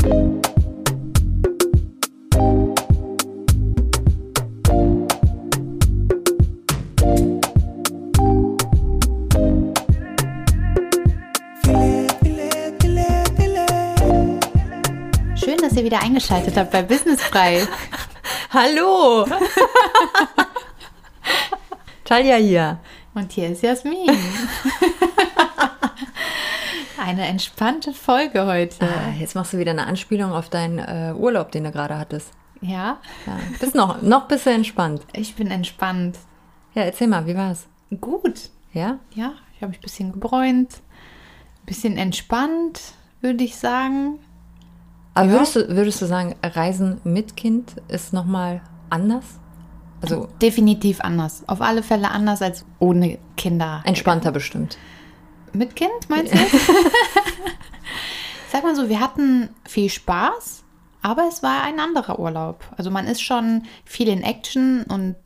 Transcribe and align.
Schön, 0.00 0.40
dass 15.60 15.76
ihr 15.76 15.84
wieder 15.84 16.00
eingeschaltet 16.00 16.56
habt 16.56 16.70
bei 16.70 16.82
Businessfrei. 16.82 17.68
Hallo! 18.50 19.26
Talia 22.06 22.36
hier. 22.36 22.78
Und 23.12 23.30
hier 23.32 23.50
ist 23.50 23.62
Jasmin. 23.62 24.08
Eine 27.10 27.26
entspannte 27.26 27.92
Folge 27.92 28.46
heute. 28.46 28.76
Ah, 28.86 29.10
jetzt 29.18 29.34
machst 29.34 29.52
du 29.52 29.58
wieder 29.58 29.72
eine 29.72 29.84
Anspielung 29.88 30.30
auf 30.32 30.48
deinen 30.48 30.78
äh, 30.78 31.12
Urlaub, 31.12 31.50
den 31.50 31.64
du 31.64 31.72
gerade 31.72 31.98
hattest. 31.98 32.30
Ja, 32.60 32.98
Ja, 33.26 33.36
bist 33.58 33.74
noch, 33.74 34.00
noch 34.00 34.28
bist 34.28 34.46
du 34.46 34.50
entspannt. 34.50 35.02
ich 35.12 35.34
bin 35.34 35.50
entspannt. 35.50 36.16
Ja, 36.72 36.82
erzähl 36.82 37.08
mal, 37.08 37.26
wie 37.26 37.34
war's? 37.34 37.66
Gut. 38.00 38.50
Ja? 38.72 38.98
Ja, 39.12 39.32
ich 39.56 39.60
habe 39.60 39.70
mich 39.70 39.78
ein 39.78 39.82
bisschen 39.82 40.12
gebräunt. 40.12 40.74
Ein 41.62 41.66
bisschen 41.66 41.96
entspannt, 41.98 42.80
würde 43.22 43.42
ich 43.42 43.56
sagen. 43.56 44.20
Aber 45.14 45.26
Ja. 45.26 45.32
würdest, 45.32 45.56
du, 45.56 45.68
würdest 45.68 46.00
du 46.00 46.06
sagen, 46.06 46.36
Reisen 46.44 47.00
mit 47.02 47.36
Kind 47.36 47.74
ist 47.88 48.12
nochmal 48.12 48.60
anders? 48.88 49.24
Also 50.00 50.28
Definitiv 50.40 51.00
anders. 51.00 51.42
Auf 51.48 51.60
alle 51.60 51.82
Fälle 51.82 52.12
anders 52.12 52.40
als 52.40 52.64
ohne 52.78 53.18
Kinder. 53.36 53.82
entspannter 53.84 54.30
bestimmt. 54.30 54.78
Mit 55.52 55.76
Kind, 55.76 56.08
meinst 56.08 56.32
du? 56.32 56.38
Sag 58.52 58.64
mal 58.64 58.74
so, 58.74 58.88
wir 58.88 59.00
hatten 59.00 59.50
viel 59.68 59.90
Spaß, 59.90 60.64
aber 61.02 61.28
es 61.28 61.42
war 61.42 61.62
ein 61.62 61.80
anderer 61.80 62.18
Urlaub. 62.18 62.64
Also 62.76 62.90
man 62.90 63.06
ist 63.06 63.22
schon 63.22 63.64
viel 63.84 64.08
in 64.08 64.22
Action 64.22 64.84
und 64.84 65.16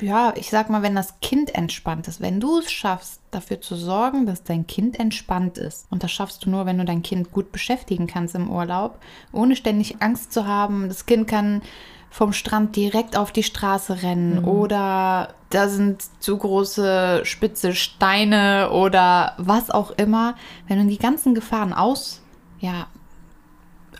ja, 0.00 0.34
ich 0.36 0.50
sag 0.50 0.68
mal, 0.68 0.82
wenn 0.82 0.94
das 0.94 1.20
Kind 1.20 1.54
entspannt 1.54 2.06
ist, 2.06 2.20
wenn 2.20 2.38
du 2.38 2.58
es 2.58 2.70
schaffst, 2.70 3.22
dafür 3.30 3.62
zu 3.62 3.76
sorgen, 3.76 4.26
dass 4.26 4.44
dein 4.44 4.66
Kind 4.66 5.00
entspannt 5.00 5.56
ist. 5.56 5.86
Und 5.90 6.02
das 6.02 6.12
schaffst 6.12 6.44
du 6.44 6.50
nur, 6.50 6.66
wenn 6.66 6.76
du 6.76 6.84
dein 6.84 7.02
Kind 7.02 7.32
gut 7.32 7.50
beschäftigen 7.50 8.06
kannst 8.06 8.34
im 8.34 8.50
Urlaub, 8.50 8.98
ohne 9.32 9.56
ständig 9.56 10.02
Angst 10.02 10.34
zu 10.34 10.46
haben. 10.46 10.88
Das 10.88 11.06
Kind 11.06 11.28
kann 11.28 11.62
vom 12.10 12.32
Strand 12.32 12.76
direkt 12.76 13.16
auf 13.16 13.30
die 13.32 13.42
Straße 13.42 14.02
rennen 14.02 14.44
oder 14.44 15.34
da 15.50 15.68
sind 15.68 16.02
zu 16.20 16.36
große 16.38 17.20
spitze 17.24 17.74
Steine 17.74 18.70
oder 18.72 19.34
was 19.38 19.70
auch 19.70 19.90
immer. 19.92 20.34
Wenn 20.66 20.78
du 20.82 20.86
die 20.86 20.98
ganzen 20.98 21.34
Gefahren 21.34 21.72
aus, 21.72 22.22
ja, 22.58 22.86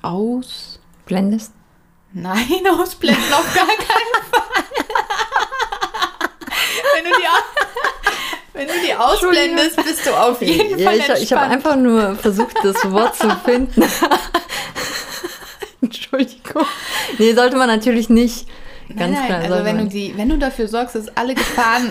aus, 0.02 0.80
Blendest? 1.04 1.52
nein, 2.12 2.46
ausblenden 2.80 3.32
auf 3.32 3.54
gar 3.54 3.66
keinen 3.66 4.24
Fall. 4.30 4.64
wenn, 6.94 7.04
du 7.04 7.10
die, 7.10 7.26
wenn 8.54 8.66
du 8.68 8.74
die 8.86 8.94
ausblendest, 8.94 9.76
bist 9.84 10.06
du 10.06 10.10
auf 10.14 10.40
jeden 10.40 10.78
Ja, 10.78 10.90
Fall 10.90 10.98
ich, 10.98 11.22
ich 11.24 11.32
habe 11.32 11.46
einfach 11.46 11.76
nur 11.76 12.14
versucht, 12.16 12.56
das 12.62 12.90
Wort 12.90 13.14
zu 13.14 13.28
finden. 13.44 13.82
Entschuldigung. 15.86 16.64
Nee, 17.18 17.34
sollte 17.34 17.56
man 17.56 17.68
natürlich 17.68 18.08
nicht. 18.08 18.46
Ganz 18.88 19.00
Nein, 19.00 19.12
nein, 19.12 19.26
klar. 19.26 19.52
also 19.52 19.64
wenn 19.64 19.78
du, 19.78 19.86
die, 19.86 20.16
wenn 20.16 20.28
du 20.28 20.38
dafür 20.38 20.68
sorgst, 20.68 20.94
dass 20.94 21.08
alle 21.16 21.34
Gefahren 21.34 21.90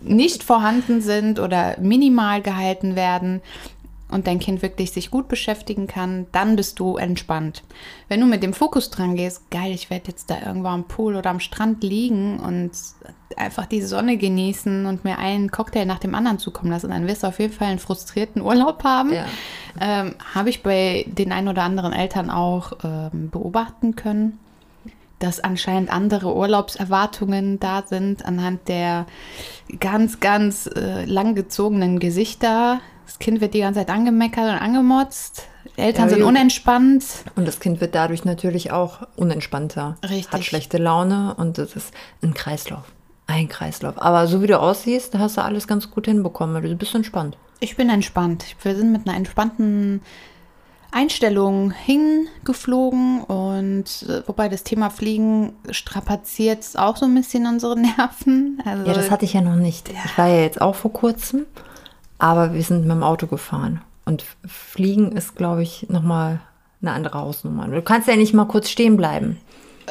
nicht 0.00 0.42
vorhanden 0.42 1.02
sind 1.02 1.38
oder 1.38 1.76
minimal 1.80 2.40
gehalten 2.40 2.96
werden 2.96 3.42
und 4.10 4.26
dein 4.26 4.38
Kind 4.38 4.62
wirklich 4.62 4.92
sich 4.92 5.10
gut 5.10 5.28
beschäftigen 5.28 5.86
kann, 5.86 6.26
dann 6.32 6.56
bist 6.56 6.78
du 6.78 6.96
entspannt. 6.96 7.62
Wenn 8.08 8.20
du 8.20 8.26
mit 8.26 8.42
dem 8.42 8.52
Fokus 8.52 8.90
dran 8.90 9.16
gehst, 9.16 9.50
geil, 9.50 9.72
ich 9.72 9.90
werde 9.90 10.08
jetzt 10.08 10.30
da 10.30 10.38
irgendwo 10.44 10.68
am 10.68 10.84
Pool 10.84 11.16
oder 11.16 11.30
am 11.30 11.40
Strand 11.40 11.82
liegen 11.82 12.38
und 12.40 12.72
einfach 13.36 13.66
die 13.66 13.82
Sonne 13.82 14.16
genießen 14.16 14.86
und 14.86 15.04
mir 15.04 15.18
einen 15.18 15.50
Cocktail 15.50 15.86
nach 15.86 15.98
dem 15.98 16.14
anderen 16.14 16.38
zukommen 16.38 16.70
lassen, 16.70 16.90
dann 16.90 17.06
wirst 17.06 17.22
du 17.22 17.28
auf 17.28 17.38
jeden 17.38 17.52
Fall 17.52 17.68
einen 17.68 17.78
frustrierten 17.78 18.42
Urlaub 18.42 18.84
haben. 18.84 19.12
Ja. 19.12 19.26
Ähm, 19.80 20.14
Habe 20.34 20.50
ich 20.50 20.62
bei 20.62 21.04
den 21.08 21.32
ein 21.32 21.48
oder 21.48 21.62
anderen 21.62 21.92
Eltern 21.92 22.30
auch 22.30 22.72
ähm, 22.84 23.30
beobachten 23.30 23.96
können 23.96 24.38
dass 25.20 25.38
anscheinend 25.38 25.92
andere 25.92 26.34
Urlaubserwartungen 26.34 27.60
da 27.60 27.84
sind 27.86 28.24
anhand 28.24 28.68
der 28.68 29.06
ganz, 29.78 30.18
ganz 30.18 30.66
äh, 30.66 31.04
langgezogenen 31.04 32.00
Gesichter. 32.00 32.80
Das 33.10 33.18
Kind 33.18 33.40
wird 33.40 33.54
die 33.54 33.58
ganze 33.60 33.80
Zeit 33.80 33.90
angemeckert 33.90 34.44
und 34.44 34.62
angemotzt. 34.62 35.48
Eltern 35.76 36.08
Ja, 36.08 36.14
sind 36.14 36.22
unentspannt. 36.22 37.04
Und 37.34 37.48
das 37.48 37.58
Kind 37.58 37.80
wird 37.80 37.96
dadurch 37.96 38.24
natürlich 38.24 38.70
auch 38.70 39.00
unentspannter. 39.16 39.96
Richtig. 40.08 40.30
Hat 40.32 40.44
schlechte 40.44 40.78
Laune 40.78 41.34
und 41.36 41.58
das 41.58 41.74
ist 41.74 41.92
ein 42.22 42.34
Kreislauf. 42.34 42.84
Ein 43.26 43.48
Kreislauf. 43.48 44.00
Aber 44.00 44.28
so 44.28 44.42
wie 44.42 44.46
du 44.46 44.60
aussiehst, 44.60 45.18
hast 45.18 45.36
du 45.38 45.42
alles 45.42 45.66
ganz 45.66 45.90
gut 45.90 46.06
hinbekommen. 46.06 46.62
Du 46.62 46.72
bist 46.76 46.94
entspannt. 46.94 47.36
Ich 47.58 47.76
bin 47.76 47.90
entspannt. 47.90 48.44
Wir 48.62 48.76
sind 48.76 48.92
mit 48.92 49.08
einer 49.08 49.16
entspannten 49.16 50.02
Einstellung 50.92 51.72
hingeflogen 51.72 53.22
und 53.24 54.06
äh, 54.08 54.22
wobei 54.28 54.48
das 54.48 54.62
Thema 54.62 54.88
Fliegen 54.88 55.52
strapaziert 55.70 56.64
auch 56.76 56.96
so 56.96 57.06
ein 57.06 57.14
bisschen 57.16 57.44
unsere 57.48 57.76
Nerven. 57.80 58.62
Also, 58.64 58.84
Ja, 58.86 58.92
das 58.94 59.10
hatte 59.10 59.24
ich 59.24 59.32
ja 59.32 59.40
noch 59.40 59.56
nicht. 59.56 59.88
Ich 59.88 60.16
war 60.18 60.28
ja 60.28 60.42
jetzt 60.42 60.60
auch 60.60 60.76
vor 60.76 60.92
kurzem, 60.92 61.46
aber 62.20 62.54
wir 62.54 62.62
sind 62.62 62.82
mit 62.82 62.90
dem 62.90 63.02
Auto 63.02 63.26
gefahren. 63.26 63.80
Und 64.04 64.24
Fliegen 64.46 65.12
ist, 65.12 65.36
glaube 65.36 65.62
ich, 65.62 65.86
nochmal 65.88 66.40
eine 66.82 66.92
andere 66.92 67.18
Hausnummer. 67.18 67.68
Du 67.68 67.82
kannst 67.82 68.08
ja 68.08 68.16
nicht 68.16 68.34
mal 68.34 68.46
kurz 68.46 68.68
stehen 68.70 68.96
bleiben. 68.96 69.38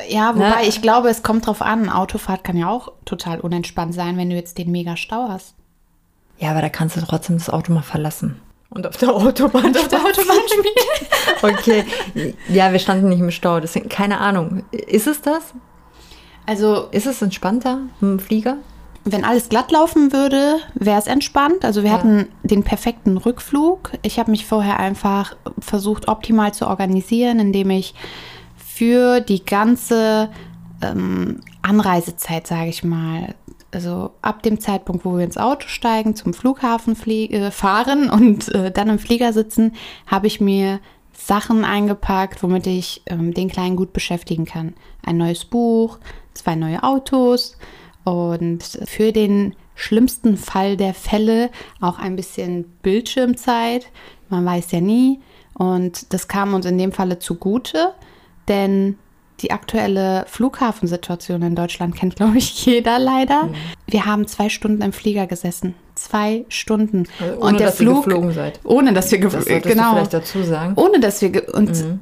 Ja, 0.07 0.33
wobei 0.35 0.61
Ne? 0.61 0.67
ich 0.67 0.81
glaube, 0.81 1.09
es 1.09 1.23
kommt 1.23 1.45
drauf 1.45 1.61
an. 1.61 1.89
Autofahrt 1.89 2.43
kann 2.43 2.57
ja 2.57 2.69
auch 2.69 2.91
total 3.05 3.39
unentspannt 3.41 3.93
sein, 3.93 4.17
wenn 4.17 4.29
du 4.29 4.35
jetzt 4.35 4.57
den 4.57 4.71
mega 4.71 4.95
Stau 4.95 5.27
hast. 5.29 5.55
Ja, 6.37 6.51
aber 6.51 6.61
da 6.61 6.69
kannst 6.69 6.95
du 6.95 7.01
trotzdem 7.01 7.37
das 7.37 7.49
Auto 7.49 7.73
mal 7.73 7.81
verlassen. 7.81 8.39
Und 8.69 8.85
auf 8.87 8.97
der 8.97 9.13
Autobahn. 9.13 9.75
Auf 9.75 9.87
der 9.87 9.99
Autobahn 9.99 10.37
spielen. 10.47 11.55
Okay. 11.57 11.85
Ja, 12.47 12.71
wir 12.71 12.79
standen 12.79 13.09
nicht 13.09 13.19
im 13.19 13.31
Stau. 13.31 13.59
Deswegen, 13.59 13.89
keine 13.89 14.19
Ahnung. 14.19 14.63
Ist 14.71 15.07
es 15.07 15.21
das? 15.21 15.53
Also, 16.45 16.87
Ist 16.91 17.05
es 17.07 17.21
entspannter 17.21 17.79
dem 18.01 18.19
Flieger? 18.19 18.57
Wenn 19.05 19.23
alles 19.23 19.49
glatt 19.49 19.71
laufen 19.71 20.11
würde, 20.11 20.57
wäre 20.75 20.99
es 20.99 21.07
entspannt. 21.07 21.63
Also, 21.63 21.83
wir 21.83 21.91
hatten 21.91 22.27
den 22.43 22.63
perfekten 22.63 23.17
Rückflug. 23.17 23.91
Ich 24.01 24.19
habe 24.19 24.31
mich 24.31 24.45
vorher 24.45 24.79
einfach 24.79 25.35
versucht, 25.59 26.07
optimal 26.07 26.53
zu 26.53 26.67
organisieren, 26.67 27.39
indem 27.39 27.69
ich 27.69 27.93
für 28.57 29.19
die 29.19 29.43
ganze 29.43 30.29
ähm, 30.81 31.41
Anreisezeit, 31.61 32.47
sage 32.47 32.69
ich 32.69 32.83
mal, 32.83 33.35
also 33.71 34.11
ab 34.21 34.41
dem 34.43 34.59
Zeitpunkt, 34.59 35.05
wo 35.05 35.17
wir 35.17 35.23
ins 35.23 35.37
Auto 35.37 35.67
steigen, 35.67 36.15
zum 36.15 36.33
Flughafen 36.33 36.95
äh, 37.07 37.51
fahren 37.51 38.09
und 38.11 38.53
äh, 38.53 38.71
dann 38.71 38.89
im 38.89 38.99
Flieger 38.99 39.33
sitzen, 39.33 39.73
habe 40.07 40.27
ich 40.27 40.41
mir 40.41 40.79
Sachen 41.13 41.65
eingepackt, 41.65 42.41
womit 42.43 42.65
ich 42.67 43.01
ähm, 43.05 43.33
den 43.33 43.49
Kleinen 43.49 43.75
gut 43.75 43.93
beschäftigen 43.93 44.45
kann. 44.45 44.73
Ein 45.05 45.17
neues 45.17 45.45
Buch, 45.45 45.99
zwei 46.33 46.55
neue 46.55 46.83
Autos 46.83 47.57
und 48.09 48.63
für 48.85 49.11
den 49.11 49.55
schlimmsten 49.75 50.37
Fall 50.37 50.75
der 50.77 50.93
Fälle 50.93 51.49
auch 51.79 51.99
ein 51.99 52.15
bisschen 52.15 52.65
Bildschirmzeit. 52.81 53.87
Man 54.29 54.45
weiß 54.45 54.71
ja 54.71 54.81
nie. 54.81 55.19
Und 55.53 56.13
das 56.13 56.27
kam 56.27 56.53
uns 56.53 56.65
in 56.65 56.77
dem 56.77 56.91
Falle 56.91 57.19
zugute, 57.19 57.93
denn 58.47 58.97
die 59.41 59.51
aktuelle 59.51 60.25
Flughafensituation 60.27 61.41
in 61.41 61.55
Deutschland 61.55 61.95
kennt, 61.95 62.15
glaube 62.17 62.37
ich, 62.37 62.65
jeder 62.65 62.99
leider. 62.99 63.49
Wir 63.87 64.05
haben 64.05 64.27
zwei 64.27 64.49
Stunden 64.49 64.81
im 64.81 64.91
Flieger 64.93 65.27
gesessen. 65.27 65.75
Zwei 65.95 66.45
Stunden. 66.49 67.07
Also 67.19 67.41
ohne, 67.41 67.57
dass 67.57 67.79
ihr 67.79 67.87
geflogen 67.93 68.31
seid. 68.31 68.59
Ohne 68.63 68.93
dass 68.93 69.11
wir 69.11 69.19
Das 69.19 69.33
geflogen 69.33 69.49
solltest 69.49 69.75
genau. 69.75 69.89
du 69.89 69.95
vielleicht 69.95 70.13
dazu 70.13 70.43
sagen. 70.43 70.73
Ohne 70.75 70.99
dass 70.99 71.21
wir 71.21 71.53
und 71.53 71.69
Mhm. 71.69 71.99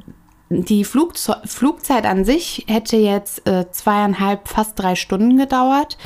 Die 0.50 0.84
Flugzeu 0.84 1.34
Flugzeit 1.46 2.06
an 2.06 2.24
sich 2.24 2.66
hätte 2.68 2.98
jetzt 2.98 3.48
äh, 3.48 3.70
zweieinhalb, 3.72 4.48
fast 4.48 4.80
drei 4.80 4.96
Stunden 4.96 5.38
gedauert. 5.38 5.98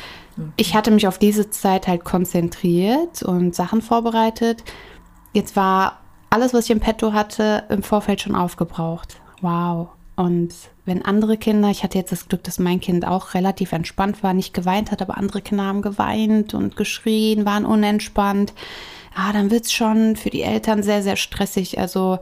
Ich 0.56 0.74
hatte 0.74 0.90
mich 0.90 1.06
auf 1.06 1.18
diese 1.18 1.50
Zeit 1.50 1.86
halt 1.86 2.04
konzentriert 2.04 3.22
und 3.22 3.54
Sachen 3.54 3.82
vorbereitet. 3.82 4.64
Jetzt 5.32 5.56
war 5.56 6.00
alles, 6.30 6.54
was 6.54 6.64
ich 6.64 6.70
im 6.70 6.80
Petto 6.80 7.12
hatte, 7.12 7.64
im 7.68 7.82
Vorfeld 7.82 8.22
schon 8.22 8.34
aufgebraucht. 8.34 9.20
Wow. 9.42 9.88
Und 10.16 10.54
wenn 10.84 11.04
andere 11.04 11.36
Kinder, 11.36 11.70
ich 11.70 11.82
hatte 11.82 11.98
jetzt 11.98 12.12
das 12.12 12.28
Glück, 12.28 12.42
dass 12.44 12.58
mein 12.58 12.80
Kind 12.80 13.06
auch 13.06 13.34
relativ 13.34 13.72
entspannt 13.72 14.22
war, 14.22 14.34
nicht 14.34 14.54
geweint 14.54 14.90
hat, 14.90 15.02
aber 15.02 15.16
andere 15.16 15.40
Kinder 15.42 15.64
haben 15.64 15.82
geweint 15.82 16.54
und 16.54 16.76
geschrien, 16.76 17.44
waren 17.44 17.64
unentspannt. 17.64 18.52
Ah, 19.14 19.32
dann 19.32 19.50
wird's 19.50 19.72
schon 19.72 20.16
für 20.16 20.30
die 20.30 20.42
Eltern 20.42 20.82
sehr, 20.82 21.02
sehr 21.02 21.16
stressig. 21.16 21.78
Also 21.78 22.18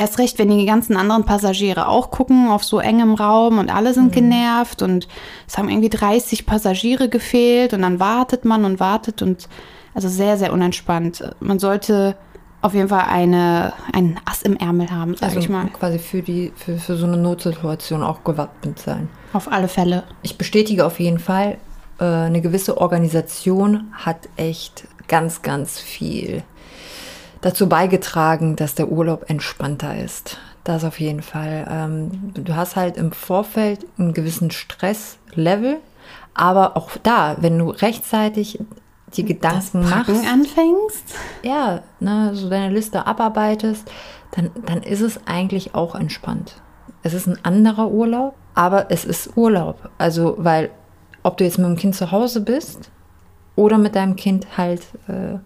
erst 0.00 0.18
recht, 0.18 0.38
wenn 0.38 0.48
die 0.48 0.64
ganzen 0.66 0.96
anderen 0.96 1.24
Passagiere 1.24 1.86
auch 1.88 2.10
gucken 2.10 2.48
auf 2.48 2.64
so 2.64 2.80
engem 2.80 3.14
Raum 3.14 3.58
und 3.58 3.72
alle 3.74 3.94
sind 3.94 4.12
genervt 4.12 4.82
und 4.82 5.06
es 5.46 5.58
haben 5.58 5.68
irgendwie 5.68 5.90
30 5.90 6.46
Passagiere 6.46 7.08
gefehlt 7.08 7.74
und 7.74 7.82
dann 7.82 8.00
wartet 8.00 8.44
man 8.44 8.64
und 8.64 8.80
wartet 8.80 9.22
und 9.22 9.48
also 9.94 10.08
sehr, 10.08 10.38
sehr 10.38 10.52
unentspannt. 10.52 11.22
Man 11.40 11.58
sollte 11.58 12.16
auf 12.62 12.74
jeden 12.74 12.88
Fall 12.88 13.04
eine, 13.08 13.72
einen 13.92 14.18
Ass 14.24 14.42
im 14.42 14.56
Ärmel 14.56 14.90
haben, 14.90 15.14
sag 15.16 15.28
Also 15.28 15.40
ich 15.40 15.48
mal. 15.48 15.66
quasi 15.68 15.98
für, 15.98 16.22
die, 16.22 16.52
für, 16.56 16.78
für 16.78 16.96
so 16.96 17.06
eine 17.06 17.16
Notsituation 17.16 18.02
auch 18.02 18.22
gewappnet 18.24 18.78
sein. 18.78 19.08
Auf 19.32 19.50
alle 19.50 19.68
Fälle. 19.68 20.04
Ich 20.22 20.36
bestätige 20.36 20.84
auf 20.84 21.00
jeden 21.00 21.18
Fall, 21.18 21.58
äh, 21.98 22.04
eine 22.04 22.40
gewisse 22.40 22.78
Organisation 22.78 23.92
hat 23.92 24.28
echt 24.36 24.86
ganz, 25.08 25.42
ganz 25.42 25.78
viel 25.78 26.42
dazu 27.40 27.68
beigetragen, 27.68 28.56
dass 28.56 28.74
der 28.74 28.90
Urlaub 28.90 29.28
entspannter 29.28 29.96
ist. 29.96 30.38
Das 30.64 30.84
auf 30.84 31.00
jeden 31.00 31.22
Fall. 31.22 31.66
Ähm, 31.70 32.32
du 32.34 32.54
hast 32.54 32.76
halt 32.76 32.96
im 32.96 33.12
Vorfeld 33.12 33.86
einen 33.98 34.12
gewissen 34.12 34.50
Stresslevel, 34.50 35.78
aber 36.34 36.76
auch 36.76 36.90
da, 37.02 37.36
wenn 37.40 37.58
du 37.58 37.70
rechtzeitig 37.70 38.58
die 39.16 39.24
Gedanken 39.24 39.82
Packen 39.82 40.12
machst, 40.12 40.32
anfängst. 40.32 41.14
ja, 41.42 41.82
ne, 41.98 42.30
so 42.34 42.48
deine 42.48 42.72
Liste 42.72 43.06
abarbeitest, 43.06 43.90
dann, 44.32 44.50
dann 44.66 44.82
ist 44.82 45.00
es 45.00 45.20
eigentlich 45.26 45.74
auch 45.74 45.94
entspannt. 45.94 46.56
Es 47.02 47.14
ist 47.14 47.26
ein 47.26 47.38
anderer 47.42 47.90
Urlaub, 47.90 48.34
aber 48.54 48.90
es 48.90 49.04
ist 49.04 49.36
Urlaub. 49.36 49.88
Also, 49.98 50.36
weil, 50.38 50.70
ob 51.22 51.36
du 51.38 51.44
jetzt 51.44 51.58
mit 51.58 51.66
dem 51.66 51.76
Kind 51.76 51.94
zu 51.94 52.12
Hause 52.12 52.42
bist 52.42 52.90
oder 53.56 53.78
mit 53.78 53.96
deinem 53.96 54.16
Kind 54.16 54.56
halt, 54.56 54.82
äh, 55.08 55.38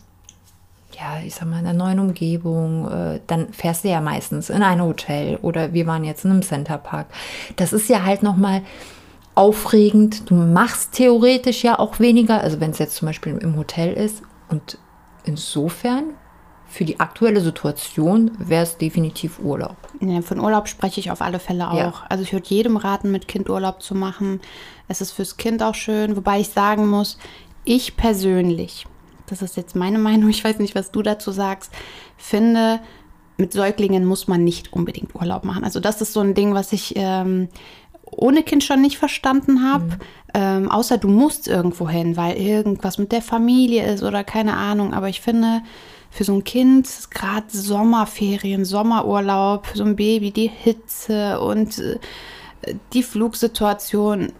ja, 0.96 1.20
ich 1.25 1.35
sag 1.35 1.49
mal, 1.49 1.61
in 1.61 1.67
einer 1.67 1.79
neuen 1.79 1.99
Umgebung, 1.99 2.91
äh, 2.91 3.20
dann 3.26 3.52
fährst 3.52 3.85
du 3.85 3.88
ja 3.88 4.00
meistens 4.00 4.50
in 4.50 4.62
ein 4.62 4.82
Hotel 4.82 5.37
oder 5.43 5.73
wir 5.73 5.87
waren 5.87 6.05
jetzt 6.05 6.25
in 6.25 6.31
einem 6.31 6.43
Centerpark. 6.43 7.06
Das 7.56 7.73
ist 7.73 7.88
ja 7.88 8.05
halt 8.05 8.23
nochmal 8.23 8.62
aufregend. 9.35 10.31
Du 10.31 10.35
machst 10.35 10.93
theoretisch 10.93 11.64
ja 11.64 11.79
auch 11.79 12.00
weniger, 12.00 12.41
also 12.41 12.61
wenn 12.61 12.70
es 12.70 12.79
jetzt 12.79 12.96
zum 12.96 13.06
Beispiel 13.06 13.37
im 13.38 13.56
Hotel 13.56 13.93
ist. 13.93 14.23
Und 14.49 14.79
insofern, 15.25 16.14
für 16.67 16.85
die 16.85 17.00
aktuelle 17.00 17.40
Situation, 17.40 18.31
wäre 18.38 18.62
es 18.62 18.79
definitiv 18.79 19.38
Urlaub. 19.38 19.76
Ja, 20.00 20.23
von 20.23 20.40
Urlaub 20.40 20.69
spreche 20.69 21.00
ich 21.00 21.11
auf 21.11 21.20
alle 21.20 21.38
Fälle 21.38 21.70
auch. 21.70 21.76
Ja. 21.76 21.93
Also 22.08 22.23
ich 22.23 22.32
würde 22.32 22.47
jedem 22.49 22.76
raten, 22.76 23.11
mit 23.11 23.29
Kind 23.29 23.49
Urlaub 23.49 23.82
zu 23.82 23.94
machen. 23.94 24.40
Es 24.88 25.00
ist 25.00 25.12
fürs 25.12 25.37
Kind 25.37 25.62
auch 25.62 25.75
schön, 25.75 26.17
wobei 26.17 26.40
ich 26.40 26.49
sagen 26.50 26.88
muss, 26.88 27.19
ich 27.64 27.97
persönlich, 27.97 28.87
das 29.26 29.43
ist 29.43 29.56
jetzt 29.56 29.76
meine 29.76 29.99
Meinung, 30.09 30.31
ich 30.31 30.44
weiß 30.44 30.59
nicht, 30.59 30.75
was 30.75 30.91
du 30.91 31.03
dazu 31.03 31.31
sagst, 31.32 31.73
finde, 32.17 32.81
mit 33.37 33.53
Säuglingen 33.53 34.05
muss 34.05 34.29
man 34.29 34.44
nicht 34.44 34.73
unbedingt 34.73 35.15
Urlaub 35.15 35.44
machen. 35.44 35.65
Also 35.65 35.81
das 35.81 36.00
ist 36.00 36.12
so 36.12 36.21
ein 36.21 36.35
Ding, 36.35 36.55
was 36.55 36.73
ich 36.73 36.94
ähm, 36.97 37.49
ohne 38.05 38.43
Kind 38.43 38.62
schon 38.62 38.81
nicht 38.81 38.99
verstanden 38.99 39.69
habe. 39.69 39.99
Ähm, 40.35 40.71
außer 40.71 40.99
du 40.99 41.09
musst 41.09 41.49
irgendwo 41.49 41.88
hin, 41.88 42.17
weil 42.17 42.37
irgendwas 42.37 42.99
mit 42.99 43.12
der 43.12 43.23
Familie 43.23 43.93
ist 43.93 44.03
oder 44.03 44.23
keine 44.23 44.56
Ahnung. 44.56 44.94
Aber 44.94 45.09
ich 45.09 45.21
finde, 45.21 45.62
für 46.11 46.25
so 46.25 46.32
ein 46.35 46.44
Kind, 46.44 46.88
gerade 47.11 47.47
Sommerferien, 47.49 48.65
Sommerurlaub, 48.65 49.67
für 49.67 49.79
so 49.79 49.85
ein 49.85 49.97
Baby, 49.97 50.31
die 50.31 50.49
Hitze 50.49 51.41
und 51.41 51.79
äh, 51.79 51.99
die 52.93 53.03
Flugsituation. 53.03 54.32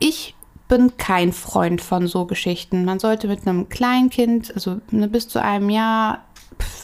Ich 0.00 0.34
bin 0.68 0.96
kein 0.96 1.32
Freund 1.32 1.80
von 1.80 2.06
so 2.06 2.26
Geschichten. 2.26 2.84
Man 2.84 2.98
sollte 2.98 3.28
mit 3.28 3.46
einem 3.46 3.68
Kleinkind, 3.68 4.54
also 4.54 4.80
ne, 4.90 5.08
bis 5.08 5.28
zu 5.28 5.42
einem 5.42 5.70
Jahr, 5.70 6.24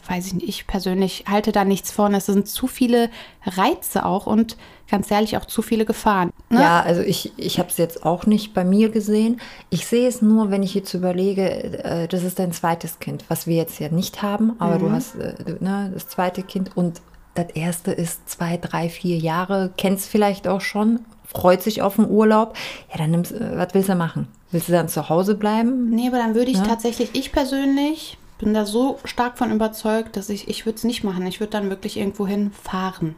weiß 0.08 0.26
ich 0.26 0.34
nicht, 0.34 0.48
ich 0.48 0.66
persönlich 0.66 1.24
halte 1.28 1.52
da 1.52 1.64
nichts 1.64 1.90
von. 1.90 2.14
Es 2.14 2.26
sind 2.26 2.48
zu 2.48 2.66
viele 2.66 3.10
Reize 3.44 4.04
auch 4.04 4.26
und 4.26 4.56
ganz 4.90 5.10
ehrlich 5.10 5.36
auch 5.36 5.44
zu 5.44 5.62
viele 5.62 5.84
Gefahren. 5.84 6.30
Ne? 6.48 6.60
Ja, 6.60 6.80
also 6.80 7.02
ich, 7.02 7.32
ich 7.36 7.58
habe 7.58 7.68
es 7.68 7.76
jetzt 7.76 8.04
auch 8.04 8.26
nicht 8.26 8.54
bei 8.54 8.64
mir 8.64 8.88
gesehen. 8.88 9.40
Ich 9.70 9.86
sehe 9.86 10.08
es 10.08 10.22
nur, 10.22 10.50
wenn 10.50 10.62
ich 10.62 10.74
jetzt 10.74 10.94
überlege, 10.94 11.82
äh, 11.84 12.08
das 12.08 12.22
ist 12.22 12.38
dein 12.38 12.52
zweites 12.52 12.98
Kind, 12.98 13.24
was 13.28 13.46
wir 13.46 13.56
jetzt 13.56 13.78
ja 13.80 13.90
nicht 13.90 14.22
haben, 14.22 14.56
aber 14.58 14.78
du 14.78 14.90
hast 14.90 15.16
äh, 15.16 15.34
ne, 15.60 15.90
das 15.92 16.08
zweite 16.08 16.42
Kind 16.42 16.76
und 16.76 17.02
das 17.44 17.54
erste 17.54 17.92
ist 17.92 18.28
zwei, 18.28 18.56
drei, 18.56 18.88
vier 18.88 19.16
Jahre, 19.18 19.72
kennst 19.76 20.08
vielleicht 20.08 20.48
auch 20.48 20.60
schon, 20.60 21.00
freut 21.24 21.62
sich 21.62 21.82
auf 21.82 21.96
den 21.96 22.08
Urlaub. 22.08 22.54
Ja, 22.90 22.98
dann 22.98 23.10
nimmst, 23.10 23.32
äh, 23.32 23.56
was 23.56 23.68
willst 23.74 23.88
du 23.88 23.94
machen? 23.94 24.28
Willst 24.50 24.68
du 24.68 24.72
dann 24.72 24.88
zu 24.88 25.08
Hause 25.08 25.34
bleiben? 25.34 25.90
Nee, 25.90 26.08
aber 26.08 26.18
dann 26.18 26.34
würde 26.34 26.50
ich 26.50 26.56
Ja. 26.58 26.64
tatsächlich, 26.64 27.10
ich 27.14 27.32
persönlich 27.32 28.18
bin 28.38 28.54
da 28.54 28.64
so 28.66 28.98
stark 29.04 29.36
von 29.36 29.50
überzeugt, 29.52 30.16
dass 30.16 30.28
ich, 30.30 30.48
ich 30.48 30.64
würde 30.64 30.76
es 30.76 30.84
nicht 30.84 31.04
machen. 31.04 31.26
Ich 31.26 31.40
würde 31.40 31.50
dann 31.50 31.70
wirklich 31.70 31.96
irgendwo 31.96 32.26
hinfahren. 32.26 33.14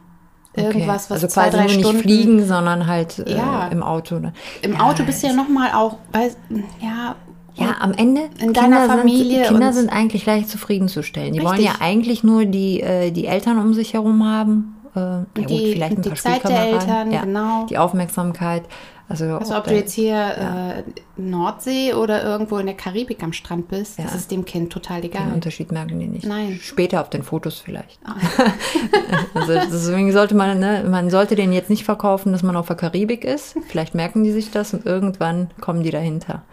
Irgendwas, 0.53 1.09
was 1.09 1.23
also 1.23 1.27
zwei, 1.27 1.49
drei 1.49 1.69
Stunden 1.69 1.91
nicht 1.95 2.01
fliegen, 2.01 2.45
sondern 2.45 2.85
halt 2.87 3.19
äh, 3.19 3.37
Ja. 3.37 3.67
im 3.69 3.83
Auto. 3.83 4.19
ne? 4.19 4.33
Im 4.61 4.75
Auto 4.75 5.03
bist 5.05 5.23
du 5.23 5.27
ja 5.27 5.33
nochmal 5.33 5.71
auch, 5.73 5.97
weiß, 6.11 6.35
ja, 6.81 7.15
Ja, 7.55 7.75
am 7.79 7.93
Ende, 7.93 8.21
In 8.39 8.53
deiner 8.53 8.87
Familie 8.87 9.45
sind, 9.45 9.53
Kinder 9.53 9.73
sind 9.73 9.89
eigentlich 9.89 10.25
leicht 10.25 10.49
zufriedenzustellen. 10.49 11.33
Die 11.33 11.39
wollen 11.41 11.57
Richtig. 11.57 11.67
ja 11.73 11.81
eigentlich 11.81 12.23
nur 12.23 12.45
die, 12.45 12.81
äh, 12.81 13.11
die 13.11 13.25
Eltern 13.27 13.59
um 13.59 13.73
sich 13.73 13.93
herum 13.93 14.25
haben. 14.25 14.75
Äh, 14.95 14.99
ja 14.99 15.25
Die- 15.37 15.41
gut, 15.43 15.59
vielleicht 15.73 15.97
ein 15.97 16.01
die 16.01 16.09
paar 16.09 16.17
Zeit 16.17 16.43
der. 16.45 16.59
Eltern, 16.63 17.11
ja, 17.11 17.21
genau. 17.23 17.65
Die 17.69 17.77
Aufmerksamkeit. 17.77 18.63
Also, 19.09 19.25
also 19.25 19.53
auch 19.55 19.57
ob 19.59 19.67
du 19.67 19.75
jetzt 19.75 19.91
hier 19.91 20.15
äh, 20.15 20.83
Nordsee 21.21 21.93
oder 21.93 22.23
irgendwo 22.23 22.57
in 22.59 22.65
der 22.65 22.75
Karibik 22.75 23.21
am 23.23 23.33
Strand 23.33 23.67
bist, 23.67 23.97
Ja. 23.97 24.05
das 24.05 24.15
ist 24.15 24.31
dem 24.31 24.45
Kind 24.45 24.71
total 24.71 25.01
den 25.01 25.11
egal. 25.11 25.33
Unterschied 25.33 25.73
merken 25.73 25.99
die 25.99 26.07
nicht. 26.07 26.25
Nein. 26.25 26.57
Später 26.61 27.01
auf 27.01 27.09
den 27.09 27.21
Fotos 27.21 27.59
vielleicht. 27.59 27.99
Ah. 28.05 28.15
also 29.33 29.53
deswegen 29.53 30.11
sollte 30.13 30.33
man, 30.35 30.59
ne, 30.59 30.85
man 30.89 31.09
sollte 31.09 31.35
den 31.35 31.51
jetzt 31.51 31.69
nicht 31.69 31.83
verkaufen, 31.83 32.31
dass 32.31 32.41
man 32.41 32.55
auf 32.55 32.67
der 32.67 32.77
Karibik 32.77 33.25
ist. 33.25 33.55
Vielleicht 33.67 33.95
merken 33.95 34.23
die 34.23 34.31
sich 34.31 34.49
das 34.51 34.73
und 34.73 34.85
irgendwann 34.85 35.49
kommen 35.59 35.83
die 35.83 35.91
dahinter. 35.91 36.43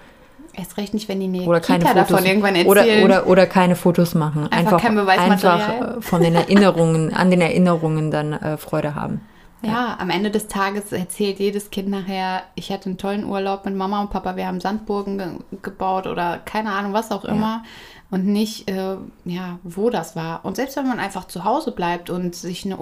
Erst 0.59 0.77
recht 0.77 0.93
nicht, 0.93 1.09
wenn 1.09 1.21
die 1.21 1.29
mir 1.29 1.47
Oder 1.47 1.61
keine 1.61 1.85
Kita 1.85 1.95
Fotos 1.95 2.09
davon 2.09 2.27
irgendwann 2.27 2.67
oder, 2.67 2.81
erzählen. 2.81 3.05
oder, 3.05 3.27
oder 3.29 3.47
keine 3.47 3.77
Fotos 3.77 4.15
machen. 4.15 4.49
Einfach 4.51 4.81
kein 4.81 4.97
Beweismaterial. 4.97 5.61
einfach 5.61 5.97
äh, 5.99 6.01
von 6.03 6.23
den 6.23 6.35
Erinnerungen, 6.35 7.15
an 7.15 7.31
den 7.31 7.41
Erinnerungen 7.41 8.11
dann 8.11 8.33
äh, 8.33 8.57
Freude 8.57 8.95
haben. 8.97 9.21
Ja, 9.63 9.97
am 9.99 10.11
Ende 10.11 10.31
des 10.31 10.47
Tages 10.47 10.93
erzählt 10.93 11.41
jedes 11.41 11.71
Kind 11.71 11.89
nachher, 11.89 12.43
ich 12.55 12.71
hatte 12.71 12.87
einen 12.87 12.99
tollen 12.99 13.25
Urlaub 13.25 13.65
mit 13.65 13.75
Mama 13.75 14.01
und 14.01 14.11
Papa, 14.11 14.37
wir 14.37 14.47
haben 14.47 14.61
Sandburgen 14.61 15.19
ge 15.19 15.29
gebaut 15.63 16.07
oder 16.07 16.39
keine 16.45 16.71
Ahnung, 16.71 16.93
was 16.93 17.11
auch 17.11 17.25
immer. 17.25 17.65
Und 18.11 18.27
nicht, 18.27 18.71
äh, 18.71 18.97
ja, 19.25 19.59
wo 19.65 19.91
das 19.91 20.17
war. 20.17 20.45
Und 20.45 20.57
selbst 20.57 20.77
wenn 20.77 20.89
man 20.89 20.99
einfach 20.99 21.27
zu 21.27 21.45
Hause 21.45 21.73
bleibt 21.73 22.09
und 22.09 22.35
sich 22.35 22.65
eine 22.65 22.79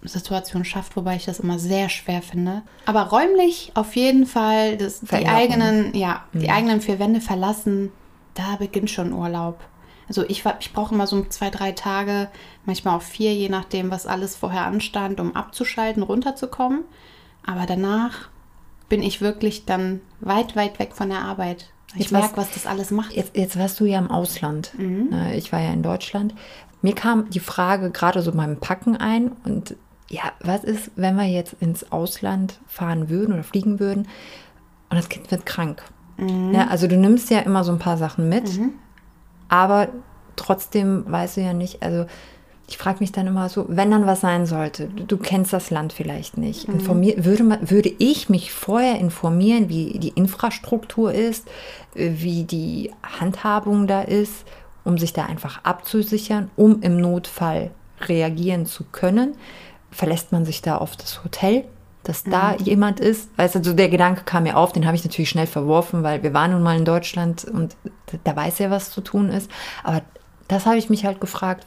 Urlaubssituation 0.00 0.64
schafft, 0.64 0.96
wobei 0.96 1.16
ich 1.16 1.26
das 1.26 1.40
immer 1.40 1.58
sehr 1.58 1.88
schwer 1.88 2.22
finde. 2.22 2.62
Aber 2.86 3.02
räumlich 3.04 3.72
auf 3.74 3.94
jeden 3.96 4.26
Fall 4.26 4.76
das, 4.76 5.00
die 5.00 5.26
eigenen, 5.26 5.94
ja, 5.94 6.24
die 6.32 6.50
eigenen 6.50 6.80
vier 6.80 6.98
Wände 6.98 7.20
verlassen, 7.20 7.92
da 8.34 8.56
beginnt 8.56 8.90
schon 8.90 9.12
Urlaub. 9.12 9.60
Also 10.08 10.24
ich, 10.24 10.44
ich 10.58 10.72
brauche 10.72 10.94
immer 10.94 11.06
so 11.06 11.22
zwei, 11.24 11.50
drei 11.50 11.72
Tage, 11.72 12.28
manchmal 12.64 12.96
auch 12.96 13.02
vier, 13.02 13.34
je 13.34 13.48
nachdem, 13.48 13.90
was 13.90 14.06
alles 14.06 14.36
vorher 14.36 14.64
anstand, 14.64 15.20
um 15.20 15.36
abzuschalten, 15.36 16.02
runterzukommen. 16.02 16.82
Aber 17.46 17.66
danach 17.66 18.28
bin 18.88 19.02
ich 19.02 19.20
wirklich 19.20 19.66
dann 19.66 20.00
weit, 20.20 20.56
weit 20.56 20.78
weg 20.78 20.94
von 20.94 21.10
der 21.10 21.20
Arbeit. 21.20 21.70
Ich 21.94 22.02
Jetzt 22.02 22.12
merke, 22.12 22.36
was 22.36 22.52
das 22.52 22.66
alles 22.66 22.90
macht. 22.90 23.12
Jetzt, 23.12 23.36
jetzt 23.36 23.58
warst 23.58 23.78
du 23.80 23.84
ja 23.84 23.98
im 23.98 24.10
Ausland. 24.10 24.72
Mhm. 24.78 25.12
Äh, 25.12 25.36
Ich 25.36 25.52
war 25.52 25.60
ja 25.60 25.72
in 25.72 25.82
Deutschland. 25.82 26.34
Mir 26.82 26.94
kam 26.94 27.28
die 27.30 27.40
Frage 27.40 27.90
gerade 27.90 28.22
so 28.22 28.32
beim 28.32 28.58
Packen 28.58 28.96
ein 28.96 29.32
und 29.44 29.76
ja, 30.10 30.32
was 30.40 30.64
ist, 30.64 30.90
wenn 30.96 31.16
wir 31.16 31.24
jetzt 31.26 31.54
ins 31.60 31.90
Ausland 31.92 32.58
fahren 32.66 33.08
würden 33.08 33.32
oder 33.32 33.44
fliegen 33.44 33.78
würden 33.80 34.08
und 34.90 34.96
das 34.96 35.08
Kind 35.08 35.30
wird 35.30 35.46
krank? 35.46 35.82
Mhm. 36.18 36.52
Ja, 36.52 36.66
also 36.66 36.86
du 36.88 36.96
nimmst 36.96 37.30
ja 37.30 37.38
immer 37.38 37.64
so 37.64 37.72
ein 37.72 37.78
paar 37.78 37.96
Sachen 37.96 38.28
mit, 38.28 38.50
aber 39.48 39.88
trotzdem 40.36 41.04
weißt 41.06 41.36
du 41.36 41.40
ja 41.42 41.52
nicht, 41.52 41.82
also 41.82 42.06
ich 42.68 42.78
frage 42.78 42.98
mich 43.00 43.10
dann 43.10 43.26
immer 43.26 43.48
so, 43.48 43.66
wenn 43.68 43.90
dann 43.90 44.06
was 44.06 44.20
sein 44.20 44.46
sollte, 44.46 44.86
du, 44.88 45.04
du 45.04 45.16
kennst 45.16 45.52
das 45.52 45.70
Land 45.70 45.92
vielleicht 45.92 46.36
nicht, 46.36 46.68
Mhm. 46.68 46.74
informier, 46.74 47.24
würde, 47.24 47.42
man, 47.42 47.70
würde 47.70 47.92
ich 47.98 48.28
mich 48.28 48.52
vorher 48.52 48.98
informieren, 48.98 49.68
wie 49.68 49.98
die 49.98 50.10
Infrastruktur 50.10 51.12
ist, 51.12 51.48
wie 51.94 52.44
die 52.44 52.92
Handhabung 53.18 53.86
da 53.88 54.02
ist, 54.02 54.44
um 54.84 54.98
sich 54.98 55.12
da 55.12 55.26
einfach 55.26 55.64
abzusichern, 55.64 56.50
um 56.56 56.80
im 56.82 56.96
Notfall 57.00 57.70
reagieren 58.02 58.66
zu 58.66 58.84
können, 58.84 59.34
verlässt 59.90 60.32
man 60.32 60.44
sich 60.44 60.62
da 60.62 60.76
auf 60.78 60.96
das 60.96 61.24
Hotel, 61.24 61.64
dass 62.02 62.24
da 62.24 62.54
jemand 62.56 63.00
ist. 63.00 63.28
Weißt 63.36 63.56
du, 63.56 63.64
so 63.64 63.72
der 63.74 63.88
Gedanke 63.88 64.22
kam 64.24 64.44
mir 64.44 64.56
auf, 64.56 64.72
den 64.72 64.86
habe 64.86 64.96
ich 64.96 65.04
natürlich 65.04 65.28
schnell 65.30 65.46
verworfen, 65.46 66.02
weil 66.02 66.22
wir 66.22 66.32
waren 66.32 66.52
nun 66.52 66.62
mal 66.62 66.76
in 66.78 66.84
Deutschland 66.84 67.44
und 67.44 67.76
da- 68.24 68.34
weiß 68.36 68.58
ja, 68.60 68.70
was 68.70 68.90
zu 68.90 69.00
tun 69.02 69.28
ist. 69.28 69.50
Aber 69.84 70.02
das 70.48 70.66
habe 70.66 70.76
ich 70.78 70.88
mich 70.90 71.04
halt 71.04 71.20
gefragt. 71.20 71.66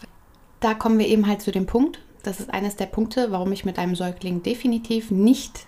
Da 0.59 0.73
kommen 0.73 0.97
wir 0.99 1.07
eben 1.07 1.27
halt 1.27 1.41
zu 1.41 1.51
dem 1.51 1.65
Punkt. 1.65 1.99
Das 2.23 2.39
ist 2.39 2.53
eines 2.53 2.75
der 2.77 2.85
Punkte, 2.85 3.31
warum 3.31 3.51
ich 3.51 3.65
mit 3.65 3.77
einem 3.77 3.95
Säugling 3.95 4.41
definitiv 4.43 5.11
nicht 5.11 5.67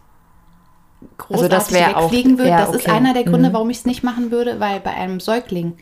großartig 1.18 1.54
Also 1.54 1.72
wär 1.76 1.98
auch- 1.98 2.04
wegfliegen 2.04 2.38
würde. 2.38 2.52
das 2.52 2.70
ist 2.70 2.88
okay. 2.88 2.92
einer 2.92 3.14
der 3.14 3.24
Gründe, 3.26 3.50
Mhm. 3.50 3.54
warum 3.54 3.70
ich 3.70 3.78
es 3.78 3.86
nicht 3.86 4.04
machen 4.04 4.32
würde, 4.32 4.60
weil 4.60 4.80
bei 4.80 4.92
einem 4.92 5.20
Säugling 5.20 5.78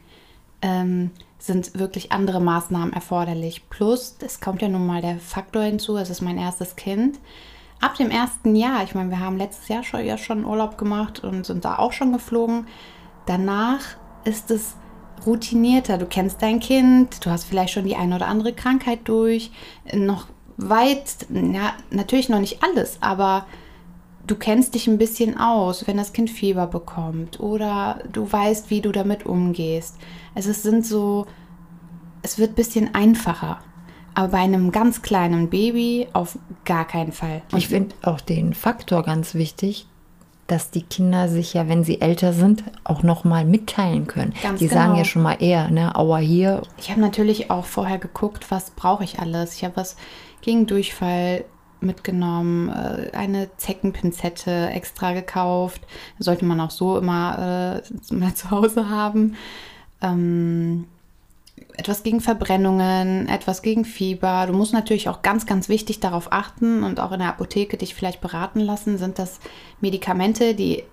ähm, 0.65 1.11
sind 1.43 1.77
wirklich 1.77 2.13
andere 2.13 2.39
Maßnahmen 2.39 2.93
erforderlich. 2.93 3.69
Plus, 3.69 4.15
es 4.25 4.39
kommt 4.39 4.61
ja 4.61 4.69
nun 4.69 4.85
mal 4.85 5.01
der 5.01 5.19
Faktor 5.19 5.63
hinzu, 5.63 5.97
es 5.97 6.09
ist 6.09 6.21
mein 6.21 6.37
erstes 6.37 6.77
Kind. 6.77 7.19
Ab 7.81 7.95
dem 7.95 8.11
ersten 8.11 8.55
Jahr, 8.55 8.81
ich 8.83 8.95
meine, 8.95 9.09
wir 9.09 9.19
haben 9.19 9.37
letztes 9.37 9.67
Jahr 9.67 9.83
schon, 9.83 10.05
ja 10.05 10.17
schon 10.17 10.45
Urlaub 10.45 10.77
gemacht 10.77 11.21
und 11.21 11.45
sind 11.45 11.65
da 11.65 11.79
auch 11.79 11.91
schon 11.91 12.13
geflogen. 12.13 12.67
Danach 13.25 13.81
ist 14.23 14.51
es 14.51 14.75
routinierter. 15.25 15.97
Du 15.97 16.05
kennst 16.05 16.41
dein 16.41 16.61
Kind, 16.61 17.25
du 17.25 17.29
hast 17.29 17.43
vielleicht 17.43 17.73
schon 17.73 17.85
die 17.85 17.97
eine 17.97 18.15
oder 18.15 18.27
andere 18.27 18.53
Krankheit 18.53 18.99
durch, 19.03 19.51
noch 19.93 20.27
weit, 20.55 21.27
ja, 21.29 21.73
natürlich 21.89 22.29
noch 22.29 22.39
nicht 22.39 22.63
alles, 22.63 22.99
aber 23.01 23.47
du 24.27 24.35
kennst 24.35 24.75
dich 24.75 24.87
ein 24.87 24.97
bisschen 24.97 25.37
aus, 25.37 25.87
wenn 25.87 25.97
das 25.97 26.13
Kind 26.13 26.29
Fieber 26.29 26.67
bekommt 26.67 27.39
oder 27.39 27.99
du 28.11 28.31
weißt, 28.31 28.69
wie 28.69 28.81
du 28.81 28.91
damit 28.91 29.25
umgehst. 29.25 29.97
Also 30.35 30.51
es 30.51 30.63
sind 30.63 30.85
so, 30.85 31.25
es 32.21 32.37
wird 32.37 32.51
ein 32.51 32.55
bisschen 32.55 32.95
einfacher. 32.95 33.59
Aber 34.15 34.29
bei 34.29 34.39
einem 34.39 34.71
ganz 34.71 35.01
kleinen 35.01 35.49
Baby 35.49 36.07
auf 36.13 36.37
gar 36.65 36.85
keinen 36.85 37.11
Fall. 37.11 37.41
Und 37.51 37.57
ich 37.57 37.67
finde 37.67 37.95
auch 38.03 38.21
den 38.21 38.53
Faktor 38.53 39.01
ganz 39.01 39.33
wichtig, 39.33 39.87
dass 40.45 40.69
die 40.69 40.83
Kinder 40.83 41.29
sich 41.29 41.53
ja, 41.53 41.67
wenn 41.67 41.83
sie 41.83 41.99
älter 41.99 42.31
sind, 42.31 42.63
auch 42.83 43.01
noch 43.01 43.23
mal 43.23 43.43
mitteilen 43.43 44.05
können. 44.05 44.33
Ganz 44.43 44.59
die 44.59 44.67
genau. 44.67 44.81
sagen 44.81 44.95
ja 44.95 45.05
schon 45.05 45.23
mal 45.23 45.41
eher, 45.41 45.69
ne, 45.71 45.95
Aua 45.95 46.17
hier. 46.17 46.61
Ich 46.77 46.91
habe 46.91 47.01
natürlich 47.01 47.49
auch 47.49 47.65
vorher 47.65 47.97
geguckt, 47.97 48.51
was 48.51 48.71
brauche 48.71 49.03
ich 49.03 49.19
alles. 49.19 49.55
Ich 49.55 49.63
habe 49.63 49.77
was 49.77 49.95
gegen 50.41 50.67
Durchfall 50.67 51.45
mitgenommen, 51.85 52.69
äh, 52.69 53.15
eine 53.15 53.49
Zeckenpinzette 53.57 54.69
extra 54.71 55.13
gekauft. 55.13 55.81
Sollte 56.19 56.45
man 56.45 56.59
auch 56.59 56.71
so 56.71 56.97
immer 56.97 57.81
äh, 57.81 58.13
mal 58.13 58.33
zu 58.33 58.51
Hause 58.51 58.89
haben. 58.89 59.35
Ähm, 60.01 60.85
etwas 61.75 62.03
gegen 62.03 62.21
Verbrennungen, 62.21 63.27
etwas 63.27 63.61
gegen 63.61 63.85
Fieber. 63.85 64.45
Du 64.47 64.53
musst 64.53 64.73
natürlich 64.73 65.09
auch 65.09 65.21
ganz, 65.21 65.45
ganz 65.45 65.69
wichtig 65.69 65.99
darauf 65.99 66.31
achten 66.31 66.83
und 66.83 66.99
auch 66.99 67.11
in 67.11 67.19
der 67.19 67.29
Apotheke 67.29 67.77
dich 67.77 67.95
vielleicht 67.95 68.21
beraten 68.21 68.59
lassen, 68.59 68.97
sind 68.97 69.17
das 69.17 69.39
Medikamente, 69.81 70.53
die 70.55 70.83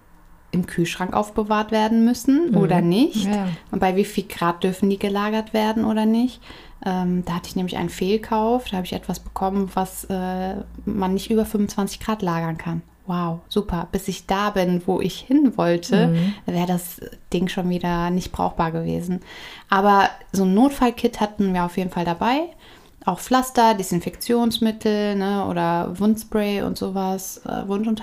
im 0.52 0.66
Kühlschrank 0.66 1.12
aufbewahrt 1.12 1.70
werden 1.70 2.04
müssen 2.04 2.50
mhm. 2.50 2.56
oder 2.56 2.80
nicht? 2.80 3.26
Ja. 3.26 3.49
Und 3.70 3.80
bei 3.80 3.97
wie 3.97 4.04
viel 4.04 4.25
Grad 4.25 4.64
dürfen 4.64 4.90
die 4.90 4.99
gelagert 4.99 5.52
werden 5.52 5.85
oder 5.85 6.06
nicht? 6.06 6.40
Ähm, 6.85 7.25
da 7.25 7.35
hatte 7.35 7.49
ich 7.49 7.57
nämlich 7.57 7.77
einen 7.77 7.91
Fehlkauf. 7.91 8.69
Da 8.69 8.79
habe 8.79 8.87
ich 8.87 8.93
etwas 8.93 9.21
bekommen, 9.21 9.71
was 9.75 10.05
äh, 10.05 10.57
man 10.85 11.15
nicht 11.15 11.31
über 11.31 11.45
25 11.45 12.01
Grad 12.01 12.23
lagern 12.23 12.57
kann. 12.57 12.83
Wow, 13.07 13.41
super. 13.49 13.89
Bis 13.91 14.07
ich 14.09 14.27
da 14.27 14.51
bin, 14.51 14.83
wo 14.87 15.01
ich 15.01 15.19
hin 15.19 15.57
wollte, 15.57 16.09
mhm. 16.09 16.35
wäre 16.47 16.67
das 16.67 17.01
Ding 17.33 17.49
schon 17.49 17.69
wieder 17.69 18.11
nicht 18.11 18.31
brauchbar 18.31 18.71
gewesen. 18.71 19.21
Aber 19.69 20.09
so 20.33 20.45
ein 20.45 20.55
Notfallkit 20.55 21.21
hatten 21.21 21.53
wir 21.53 21.65
auf 21.65 21.77
jeden 21.77 21.91
Fall 21.91 22.05
dabei. 22.05 22.51
Auch 23.05 23.19
Pflaster, 23.19 23.75
Desinfektionsmittel 23.75 25.17
ne, 25.17 25.47
oder 25.47 25.99
Wundspray 25.99 26.63
und 26.63 26.79
sowas, 26.79 27.41
äh, 27.47 27.67
Wund- 27.67 27.89
und. 27.89 28.01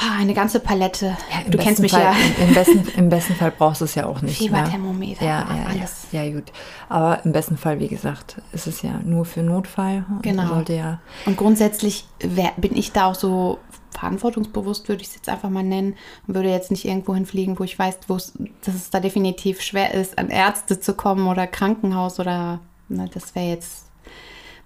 Oh, 0.00 0.12
eine 0.16 0.32
ganze 0.32 0.60
Palette. 0.60 1.16
Ja, 1.30 1.50
du 1.50 1.58
kennst 1.58 1.80
mich 1.80 1.92
Fall, 1.92 2.02
ja. 2.02 2.14
Im, 2.46 2.54
besten, 2.54 2.86
Im 2.96 3.08
besten 3.08 3.34
Fall 3.34 3.50
brauchst 3.50 3.80
du 3.80 3.84
es 3.84 3.94
ja 3.94 4.06
auch 4.06 4.22
nicht. 4.22 4.38
Fieberthermometer, 4.38 5.24
ja, 5.24 5.40
ja, 5.40 5.66
alles. 5.68 6.06
Ja, 6.12 6.22
ja, 6.22 6.34
gut. 6.34 6.52
Aber 6.88 7.24
im 7.24 7.32
besten 7.32 7.56
Fall, 7.56 7.80
wie 7.80 7.88
gesagt, 7.88 8.40
ist 8.52 8.66
es 8.66 8.82
ja 8.82 9.00
nur 9.04 9.24
für 9.24 9.42
Notfall. 9.42 10.04
Genau. 10.22 10.46
Sollte 10.46 10.74
ja 10.74 11.00
und 11.26 11.36
grundsätzlich 11.36 12.06
wär, 12.20 12.52
bin 12.56 12.76
ich 12.76 12.92
da 12.92 13.06
auch 13.06 13.14
so 13.14 13.58
verantwortungsbewusst, 13.90 14.88
würde 14.88 15.02
ich 15.02 15.08
es 15.08 15.14
jetzt 15.16 15.28
einfach 15.28 15.50
mal 15.50 15.64
nennen, 15.64 15.96
und 16.26 16.34
würde 16.34 16.50
jetzt 16.50 16.70
nicht 16.70 16.84
irgendwo 16.84 17.14
hinfliegen, 17.14 17.58
wo 17.58 17.64
ich 17.64 17.78
weiß, 17.78 17.98
dass 18.06 18.32
es 18.66 18.90
da 18.90 19.00
definitiv 19.00 19.60
schwer 19.60 19.94
ist, 19.94 20.18
an 20.18 20.30
Ärzte 20.30 20.78
zu 20.78 20.94
kommen 20.94 21.26
oder 21.26 21.46
Krankenhaus 21.46 22.20
oder 22.20 22.60
ne, 22.88 23.10
das 23.12 23.34
wäre 23.34 23.48
jetzt. 23.48 23.86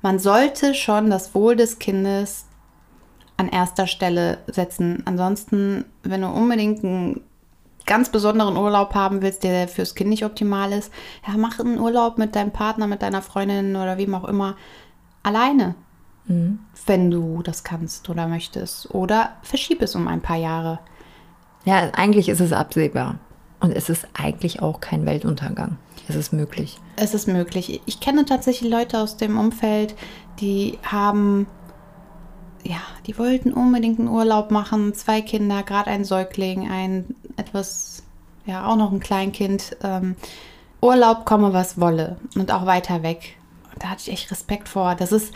Man 0.03 0.19
sollte 0.19 0.75
schon 0.75 1.11
das 1.11 1.35
Wohl 1.35 1.57
des 1.57 1.79
Kindes 1.79 2.47
an 3.37 3.49
erster 3.49 3.87
Stelle 3.87 4.39
setzen. 4.47 5.03
Ansonsten, 5.05 5.85
wenn 6.03 6.21
du 6.21 6.29
unbedingt 6.29 6.85
einen 6.85 7.23
ganz 7.87 8.11
besonderen 8.11 8.57
Urlaub 8.57 8.95
haben 8.95 9.23
willst, 9.23 9.43
der 9.43 9.69
fürs 9.69 9.95
Kind 9.95 10.11
nicht 10.11 10.25
optimal 10.25 10.73
ist, 10.73 10.93
ja, 11.27 11.37
mach 11.37 11.59
einen 11.59 11.79
Urlaub 11.79 12.19
mit 12.19 12.37
deinem 12.37 12.53
Partner, 12.53 12.87
mit 12.87 13.03
deiner 13.03 13.23
Freundin 13.23 13.77
oder 13.77 13.99
wem 13.99 14.15
auch 14.15 14.25
immer 14.25 14.57
alleine, 15.23 15.75
mhm. 16.27 16.61
wenn 16.87 17.11
du 17.11 17.43
das 17.43 17.65
kannst 17.65 18.09
oder 18.09 18.29
möchtest. 18.29 18.95
Oder 18.95 19.33
verschieb 19.43 19.83
es 19.83 19.95
um 19.95 20.09
ein 20.09 20.21
paar 20.21 20.37
Jahre. 20.37 20.79
Ja, 21.65 21.91
eigentlich 21.93 22.29
ist 22.29 22.41
es 22.41 22.53
absehbar. 22.53 23.17
Und 23.61 23.71
es 23.71 23.89
ist 23.89 24.09
eigentlich 24.15 24.61
auch 24.61 24.81
kein 24.81 25.07
Weltuntergang. 25.07 25.79
Es 26.09 26.17
ist 26.17 26.33
möglich. 26.33 26.81
Es 26.97 27.15
ist 27.15 27.29
möglich. 27.29 27.81
Ich 27.87 28.01
kenne 28.01 28.25
tatsächlich 28.25 28.69
Leute 28.69 28.99
aus 28.99 29.17
dem 29.17 29.39
Umfeld, 29.39 29.95
die 30.41 30.79
haben 30.83 31.47
ja, 32.65 32.81
die 33.07 33.19
wollten 33.19 33.53
unbedingt 33.53 33.99
einen 33.99 34.09
Urlaub 34.09 34.51
machen. 34.51 34.95
Zwei 34.95 35.21
Kinder, 35.21 35.63
gerade 35.63 35.91
ein 35.91 36.05
Säugling, 36.05 36.71
ein 36.71 37.15
etwas, 37.37 38.03
ja, 38.47 38.67
auch 38.67 38.77
noch 38.77 38.93
ein 38.93 39.01
Kleinkind. 39.01 39.77
Ähm, 39.83 40.17
Urlaub 40.81 41.25
komme, 41.25 41.53
was 41.53 41.81
wolle. 41.81 42.17
Und 42.35 42.53
auch 42.53 42.67
weiter 42.67 43.03
weg. 43.03 43.37
Und 43.73 43.83
da 43.83 43.89
hatte 43.89 44.03
ich 44.03 44.13
echt 44.13 44.31
Respekt 44.31 44.69
vor. 44.69 44.95
Das 44.95 45.13
ist, 45.13 45.33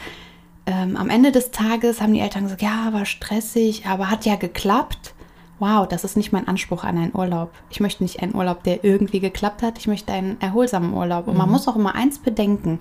ähm, 0.67 0.97
am 0.97 1.11
Ende 1.11 1.33
des 1.33 1.51
Tages 1.51 2.01
haben 2.01 2.13
die 2.13 2.21
Eltern 2.21 2.45
gesagt, 2.45 2.63
ja, 2.63 2.93
war 2.93 3.07
stressig, 3.07 3.87
aber 3.87 4.11
hat 4.11 4.25
ja 4.25 4.37
geklappt. 4.37 5.15
Wow, 5.59 5.89
das 5.89 6.05
ist 6.05 6.17
nicht 6.17 6.33
mein 6.33 6.49
Anspruch 6.49 6.85
an 6.85 6.99
einen 6.99 7.15
Urlaub. 7.15 7.51
Ich 7.71 7.81
möchte 7.81 8.03
nicht 8.03 8.21
einen 8.23 8.35
Urlaub, 8.35 8.63
der 8.65 8.85
irgendwie 8.85 9.21
geklappt 9.21 9.63
hat. 9.63 9.79
Ich 9.79 9.87
möchte 9.87 10.13
einen 10.13 10.41
erholsamen 10.41 10.93
Urlaub. 10.93 11.29
Und 11.29 11.35
mhm. 11.35 11.39
man 11.39 11.51
muss 11.51 11.67
auch 11.67 11.77
immer 11.77 11.95
eins 11.95 12.19
bedenken. 12.19 12.81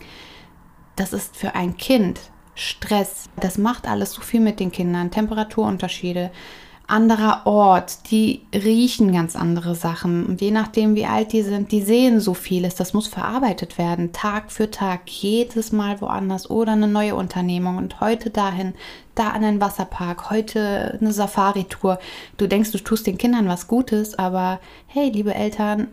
Das 0.95 1.13
ist 1.13 1.37
für 1.37 1.55
ein 1.55 1.77
Kind 1.77 2.19
Stress. 2.55 3.29
Das 3.39 3.57
macht 3.57 3.87
alles 3.87 4.13
so 4.13 4.21
viel 4.21 4.39
mit 4.39 4.59
den 4.59 4.71
Kindern. 4.71 5.11
Temperaturunterschiede, 5.11 6.31
anderer 6.87 7.45
Ort, 7.45 8.11
die 8.11 8.41
riechen 8.53 9.11
ganz 9.11 9.35
andere 9.35 9.75
Sachen. 9.75 10.25
Und 10.25 10.41
je 10.41 10.51
nachdem, 10.51 10.95
wie 10.95 11.05
alt 11.05 11.33
die 11.33 11.41
sind, 11.41 11.71
die 11.71 11.81
sehen 11.81 12.19
so 12.19 12.33
vieles. 12.33 12.75
Das 12.75 12.93
muss 12.93 13.07
verarbeitet 13.07 13.77
werden, 13.77 14.13
Tag 14.13 14.51
für 14.51 14.69
Tag, 14.69 15.09
jedes 15.09 15.71
Mal 15.71 15.99
woanders 15.99 16.49
oder 16.49 16.73
eine 16.73 16.87
neue 16.87 17.15
Unternehmung. 17.15 17.77
Und 17.77 17.99
heute 18.01 18.29
dahin, 18.29 18.73
da 19.15 19.29
an 19.29 19.41
den 19.41 19.61
Wasserpark, 19.61 20.29
heute 20.29 20.97
eine 20.99 21.11
Safari-Tour. 21.11 21.99
Du 22.37 22.47
denkst, 22.47 22.71
du 22.71 22.77
tust 22.77 23.07
den 23.07 23.17
Kindern 23.17 23.47
was 23.47 23.67
Gutes, 23.67 24.17
aber 24.17 24.59
hey, 24.87 25.09
liebe 25.09 25.33
Eltern, 25.33 25.87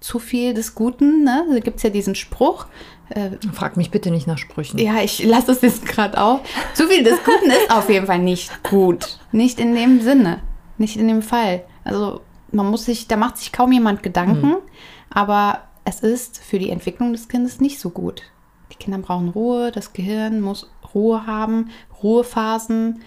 zu 0.00 0.18
viel 0.18 0.54
des 0.54 0.74
Guten, 0.74 1.24
ne? 1.24 1.44
Da 1.52 1.60
gibt 1.60 1.76
es 1.76 1.82
ja 1.82 1.90
diesen 1.90 2.14
Spruch, 2.14 2.66
äh, 3.10 3.30
Frag 3.52 3.76
mich 3.76 3.90
bitte 3.90 4.10
nicht 4.10 4.26
nach 4.26 4.38
Sprüchen. 4.38 4.78
Ja, 4.78 5.02
ich 5.02 5.24
lasse 5.24 5.52
es 5.52 5.60
jetzt 5.62 5.86
gerade 5.86 6.20
auf. 6.20 6.40
Zu 6.74 6.86
viel 6.86 7.02
des 7.02 7.18
Guten 7.24 7.50
ist 7.50 7.70
auf 7.70 7.88
jeden 7.90 8.06
Fall 8.06 8.20
nicht 8.20 8.62
gut. 8.62 9.18
Nicht 9.32 9.58
in 9.58 9.74
dem 9.74 10.00
Sinne. 10.00 10.40
Nicht 10.78 10.96
in 10.96 11.08
dem 11.08 11.22
Fall. 11.22 11.64
Also 11.84 12.20
man 12.52 12.66
muss 12.66 12.84
sich, 12.84 13.08
da 13.08 13.16
macht 13.16 13.36
sich 13.36 13.52
kaum 13.52 13.72
jemand 13.72 14.02
Gedanken, 14.02 14.48
mhm. 14.48 14.56
aber 15.10 15.60
es 15.84 16.00
ist 16.00 16.38
für 16.38 16.58
die 16.58 16.70
Entwicklung 16.70 17.12
des 17.12 17.28
Kindes 17.28 17.60
nicht 17.60 17.80
so 17.80 17.90
gut. 17.90 18.22
Die 18.72 18.76
Kinder 18.76 18.98
brauchen 18.98 19.28
Ruhe, 19.30 19.72
das 19.72 19.92
Gehirn 19.92 20.40
muss 20.40 20.70
Ruhe 20.94 21.26
haben, 21.26 21.70
Ruhephasen. 22.02 23.02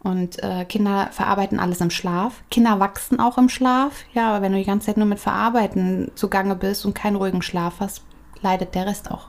Und 0.00 0.42
äh, 0.44 0.64
Kinder 0.64 1.08
verarbeiten 1.10 1.58
alles 1.58 1.80
im 1.80 1.90
Schlaf. 1.90 2.44
Kinder 2.50 2.78
wachsen 2.78 3.18
auch 3.18 3.36
im 3.36 3.48
Schlaf. 3.48 4.04
Ja, 4.14 4.30
aber 4.30 4.42
wenn 4.42 4.52
du 4.52 4.58
die 4.58 4.64
ganze 4.64 4.86
Zeit 4.86 4.96
nur 4.96 5.06
mit 5.06 5.18
Verarbeiten 5.18 6.12
zugange 6.14 6.54
bist 6.54 6.86
und 6.86 6.94
keinen 6.94 7.16
ruhigen 7.16 7.42
Schlaf 7.42 7.80
hast, 7.80 8.04
leidet 8.40 8.76
der 8.76 8.86
Rest 8.86 9.10
auch. 9.10 9.28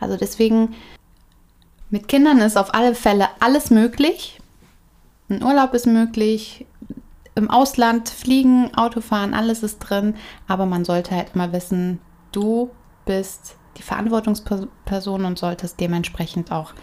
Also 0.00 0.16
deswegen, 0.16 0.74
mit 1.90 2.08
Kindern 2.08 2.38
ist 2.38 2.56
auf 2.56 2.74
alle 2.74 2.94
Fälle 2.94 3.28
alles 3.40 3.70
möglich. 3.70 4.40
Ein 5.28 5.42
Urlaub 5.42 5.74
ist 5.74 5.86
möglich, 5.86 6.66
im 7.34 7.50
Ausland 7.50 8.08
fliegen, 8.08 8.74
Autofahren, 8.74 9.34
alles 9.34 9.62
ist 9.62 9.78
drin. 9.78 10.14
Aber 10.46 10.66
man 10.66 10.84
sollte 10.84 11.14
halt 11.14 11.34
immer 11.34 11.52
wissen, 11.52 12.00
du 12.32 12.70
bist 13.04 13.56
die 13.76 13.82
Verantwortungsperson 13.82 15.24
und 15.24 15.38
solltest 15.38 15.80
dementsprechend 15.80 16.52
auch 16.52 16.74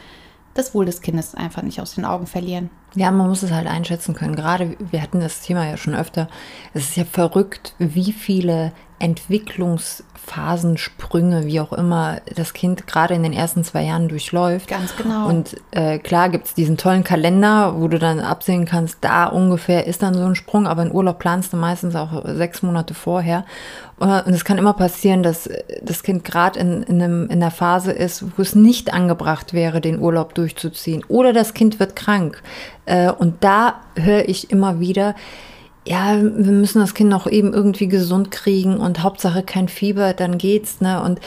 das 0.53 0.75
Wohl 0.75 0.85
des 0.85 1.01
Kindes 1.01 1.35
einfach 1.35 1.61
nicht 1.61 1.79
aus 1.79 1.95
den 1.95 2.05
Augen 2.05 2.27
verlieren. 2.27 2.69
Ja, 2.95 3.12
man 3.12 3.29
muss 3.29 3.43
es 3.43 3.51
halt 3.51 3.67
einschätzen 3.67 4.15
können. 4.15 4.36
Gerade, 4.36 4.75
wir 4.79 5.01
hatten 5.01 5.21
das 5.21 5.41
Thema 5.41 5.65
ja 5.65 5.77
schon 5.77 5.95
öfter. 5.95 6.27
Es 6.74 6.83
ist 6.83 6.98
ja 6.98 7.05
verrückt, 7.05 7.74
wie 7.79 8.12
viele 8.12 8.74
Entwicklungsphasensprünge, 9.00 11.48
wie 11.48 11.60
auch 11.60 11.74
immer, 11.74 12.21
das 12.36 12.53
Kind 12.53 12.86
gerade 12.86 13.15
in 13.15 13.24
den 13.24 13.33
ersten 13.33 13.63
zwei 13.63 13.81
Jahren 13.83 14.10
durchläuft. 14.10 14.67
Ganz 14.67 14.95
genau. 14.95 15.27
Und 15.27 15.55
äh, 15.71 15.98
klar 15.98 16.29
gibt 16.29 16.45
es 16.48 16.53
diesen 16.53 16.77
tollen 16.77 17.03
Kalender, 17.03 17.79
wo 17.79 17.88
du 17.88 17.98
dann 17.98 18.19
absehen 18.19 18.65
kannst, 18.65 19.00
da 19.01 19.25
ungefähr 19.25 19.88
ist 19.88 20.03
dann 20.03 20.13
so 20.13 20.24
ein 20.24 20.36
Sprung, 20.36 20.67
aber 20.67 20.83
in 20.83 20.91
Urlaub 20.91 21.17
planst 21.17 21.53
du 21.53 21.57
meistens 21.57 21.95
auch 21.95 22.21
sechs 22.25 22.62
Monate 22.62 22.93
vorher. 22.93 23.43
Und 23.98 24.33
es 24.33 24.45
kann 24.45 24.57
immer 24.57 24.74
passieren, 24.74 25.21
dass 25.21 25.48
das 25.83 26.01
Kind 26.01 26.24
gerade 26.24 26.60
in, 26.60 26.81
in, 26.83 27.01
in 27.01 27.31
einer 27.31 27.51
Phase 27.51 27.91
ist, 27.91 28.24
wo 28.36 28.41
es 28.41 28.55
nicht 28.55 28.93
angebracht 28.93 29.53
wäre, 29.53 29.79
den 29.79 30.00
Urlaub 30.00 30.33
durchzuziehen. 30.33 31.03
Oder 31.07 31.33
das 31.33 31.53
Kind 31.53 31.79
wird 31.79 31.95
krank. 31.95 32.41
Äh, 32.85 33.11
und 33.11 33.43
da 33.43 33.81
höre 33.95 34.27
ich 34.27 34.51
immer 34.51 34.79
wieder, 34.79 35.15
ja, 35.85 36.17
wir 36.21 36.51
müssen 36.51 36.79
das 36.79 36.93
Kind 36.93 37.13
auch 37.13 37.27
eben 37.27 37.53
irgendwie 37.53 37.88
gesund 37.88 38.31
kriegen 38.31 38.77
und 38.77 39.01
Hauptsache 39.01 39.43
kein 39.43 39.67
Fieber, 39.67 40.13
dann 40.13 40.38
geht's, 40.38 40.79
ne? 40.81 41.01
Und 41.01 41.19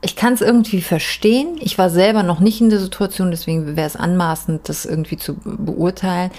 ich 0.00 0.16
kann 0.16 0.32
es 0.34 0.40
irgendwie 0.40 0.80
verstehen. 0.80 1.58
Ich 1.60 1.78
war 1.78 1.88
selber 1.88 2.22
noch 2.22 2.40
nicht 2.40 2.60
in 2.60 2.70
der 2.70 2.80
Situation, 2.80 3.30
deswegen 3.30 3.76
wäre 3.76 3.86
es 3.86 3.94
anmaßend, 3.94 4.68
das 4.68 4.84
irgendwie 4.84 5.16
zu 5.16 5.34
beurteilen. 5.44 6.30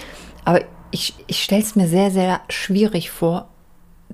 Aber 0.44 0.60
ich, 0.90 1.14
ich 1.26 1.42
stelle 1.42 1.62
es 1.62 1.74
mir 1.74 1.88
sehr, 1.88 2.10
sehr 2.10 2.40
schwierig 2.50 3.10
vor, 3.10 3.48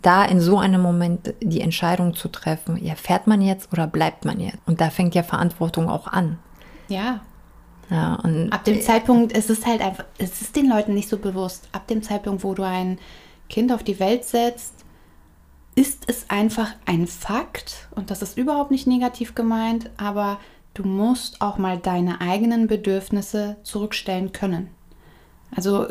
da 0.01 0.25
in 0.25 0.41
so 0.41 0.59
einem 0.59 0.81
Moment 0.81 1.35
die 1.43 1.61
Entscheidung 1.61 2.15
zu 2.15 2.29
treffen, 2.29 2.83
ja, 2.83 2.95
fährt 2.95 3.27
man 3.27 3.43
jetzt 3.43 3.73
oder 3.73 3.87
bleibt 3.87 4.25
man 4.25 4.41
jetzt? 4.41 4.59
Und 4.67 4.81
da 4.81 4.89
fängt 4.89 5.15
ja 5.15 5.23
Verantwortung 5.23 5.89
auch 5.89 6.07
an. 6.07 6.39
Ja. 6.89 7.21
Ja, 7.91 8.15
und 8.23 8.53
Ab 8.53 8.65
dem 8.65 8.81
Zeitpunkt 8.81 9.33
ist 9.33 9.51
es 9.51 9.67
halt 9.67 9.81
einfach, 9.81 10.05
es 10.19 10.41
ist 10.41 10.55
den 10.55 10.69
Leuten 10.69 10.95
nicht 10.95 11.09
so 11.09 11.19
bewusst. 11.19 11.69
Ab 11.73 11.89
dem 11.89 12.03
Zeitpunkt, 12.03 12.45
wo 12.45 12.55
du 12.55 12.63
ein 12.63 12.99
Kind 13.49 13.73
auf 13.73 13.83
die 13.83 13.99
Welt 13.99 14.25
setzt, 14.25 14.85
ist 15.75 16.05
es 16.09 16.31
einfach 16.31 16.73
ein 16.87 17.07
Fakt 17.07 17.89
und 17.95 18.11
das 18.11 18.23
ist 18.23 18.39
überhaupt 18.39 18.71
nicht 18.71 18.87
negativ 18.87 19.35
gemeint, 19.35 19.91
aber 19.97 20.39
du 20.75 20.85
musst 20.85 21.41
auch 21.41 21.59
mal 21.59 21.79
deine 21.79 22.21
eigenen 22.21 22.67
Bedürfnisse 22.67 23.57
zurückstellen 23.63 24.33
können. 24.33 24.71
Also, 25.55 25.87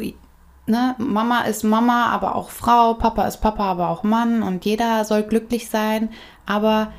ne, 0.68 0.96
Mama 0.98 1.41
ist 1.41 1.63
Mama, 1.63 2.08
aber 2.08 2.36
auch 2.36 2.50
Frau, 2.50 2.94
Papa 2.94 3.27
ist 3.27 3.38
Papa, 3.38 3.63
aber 3.72 3.89
auch 3.89 4.03
Mann 4.03 4.41
und 4.41 4.63
jeder 4.63 5.03
soll 5.03 5.24
glücklich 5.24 5.70
sein, 5.70 6.10
aber 6.46 6.94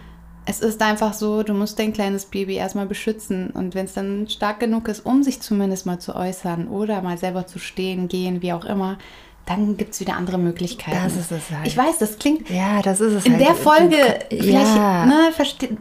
es 0.47 0.61
ist 0.61 0.80
einfach 0.82 1.12
so, 1.12 1.42
du 1.42 1.52
musst 1.54 1.78
dein 1.78 1.92
kleines 1.92 2.25
Baby 2.26 2.54
erstmal 2.54 2.87
beschützen 2.87 3.50
und 3.50 3.75
wenn 3.75 3.85
es 3.85 3.94
dann 3.94 4.28
stark 4.28 4.59
genug 4.61 4.88
ist, 4.88 5.04
um 5.06 5.23
sich 5.23 5.40
zumindest 5.40 5.87
mal 5.87 5.99
zu 5.99 6.14
äußern 6.16 6.68
oder 6.68 7.02
mal 7.02 7.18
selber 7.18 7.47
zu 7.47 7.59
stehen, 7.59 8.09
gehen, 8.09 8.42
wie 8.42 8.52
auch 8.52 8.64
immer, 8.64 8.99
dann 9.47 9.76
gibt 9.76 9.94
es 9.94 10.00
wieder 10.00 10.16
andere 10.16 10.38
Möglichkeiten. 10.38 10.99
Das 11.02 11.16
ist 11.16 11.30
es 11.32 11.50
halt. 11.50 11.66
Ich 11.66 11.76
weiß, 11.76 11.99
das 11.99 12.18
klingt 12.18 12.49
ja, 12.50 12.82
das 12.82 13.00
ist 13.00 13.12
es 13.12 13.25
in 13.26 13.32
halt. 13.35 13.42
der 13.42 13.54
Folge, 13.54 13.97
Du- 14.30 14.37
vielleicht, 14.42 14.76
ja. 14.76 15.06
ne, 15.06 15.30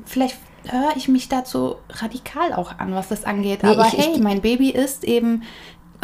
vielleicht 0.06 0.38
höre 0.68 0.96
ich 0.98 1.08
mich 1.08 1.30
dazu 1.30 1.76
radikal 1.90 2.54
auch 2.54 2.78
an, 2.80 2.94
was 2.94 3.08
das 3.10 3.24
angeht. 3.26 3.64
Nee, 3.64 3.70
Aber 3.70 3.88
ich- 3.88 3.98
ich- 3.98 4.08
hey, 4.08 4.20
mein 4.20 4.42
Baby 4.42 4.70
ist 4.70 5.04
eben 5.04 5.44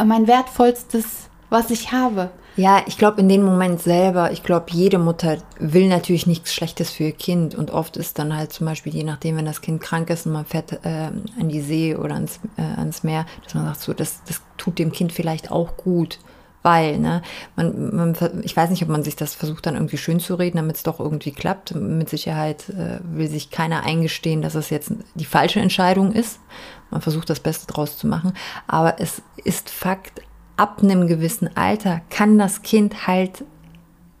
mein 0.02 0.26
wertvollstes, 0.26 1.28
was 1.56 1.70
ich 1.70 1.90
habe. 1.90 2.30
Ja, 2.56 2.82
ich 2.86 2.98
glaube, 2.98 3.20
in 3.20 3.28
dem 3.28 3.42
Moment 3.42 3.80
selber, 3.80 4.30
ich 4.30 4.42
glaube, 4.42 4.66
jede 4.70 4.98
Mutter 4.98 5.38
will 5.58 5.88
natürlich 5.88 6.26
nichts 6.26 6.52
Schlechtes 6.52 6.90
für 6.90 7.04
ihr 7.04 7.12
Kind. 7.12 7.54
Und 7.54 7.70
oft 7.70 7.96
ist 7.96 8.18
dann 8.18 8.36
halt 8.36 8.52
zum 8.52 8.66
Beispiel, 8.66 8.94
je 8.94 9.04
nachdem, 9.04 9.36
wenn 9.36 9.46
das 9.46 9.62
Kind 9.62 9.80
krank 9.80 10.10
ist 10.10 10.26
und 10.26 10.32
man 10.32 10.44
fährt 10.44 10.80
ähm, 10.84 11.24
an 11.40 11.48
die 11.48 11.60
See 11.60 11.94
oder 11.94 12.14
ans, 12.14 12.40
äh, 12.58 12.62
ans 12.62 13.02
Meer, 13.04 13.24
dass 13.44 13.54
man 13.54 13.64
sagt, 13.64 13.80
so, 13.80 13.94
das, 13.94 14.22
das 14.26 14.42
tut 14.58 14.78
dem 14.78 14.92
Kind 14.92 15.12
vielleicht 15.12 15.50
auch 15.50 15.76
gut. 15.78 16.18
Weil, 16.62 16.98
ne, 16.98 17.22
man, 17.56 17.94
man, 17.94 18.16
ich 18.42 18.56
weiß 18.56 18.70
nicht, 18.70 18.82
ob 18.82 18.88
man 18.88 19.02
sich 19.02 19.16
das 19.16 19.34
versucht 19.34 19.66
dann 19.66 19.76
irgendwie 19.76 19.98
schön 19.98 20.18
zu 20.20 20.34
reden, 20.34 20.56
damit 20.56 20.76
es 20.76 20.82
doch 20.82 20.98
irgendwie 20.98 21.32
klappt. 21.32 21.74
Mit 21.74 22.10
Sicherheit 22.10 22.68
äh, 22.70 22.98
will 23.02 23.28
sich 23.28 23.50
keiner 23.50 23.84
eingestehen, 23.84 24.42
dass 24.42 24.56
es 24.56 24.68
jetzt 24.70 24.92
die 25.14 25.24
falsche 25.24 25.60
Entscheidung 25.60 26.12
ist. 26.12 26.40
Man 26.90 27.00
versucht 27.00 27.30
das 27.30 27.40
Beste 27.40 27.66
draus 27.66 27.96
zu 27.96 28.06
machen. 28.06 28.32
Aber 28.66 29.00
es 29.00 29.22
ist 29.44 29.70
Fakt, 29.70 30.22
ab 30.56 30.82
einem 30.82 31.06
gewissen 31.06 31.54
Alter 31.56 32.00
kann 32.10 32.38
das 32.38 32.62
Kind 32.62 33.06
halt 33.06 33.44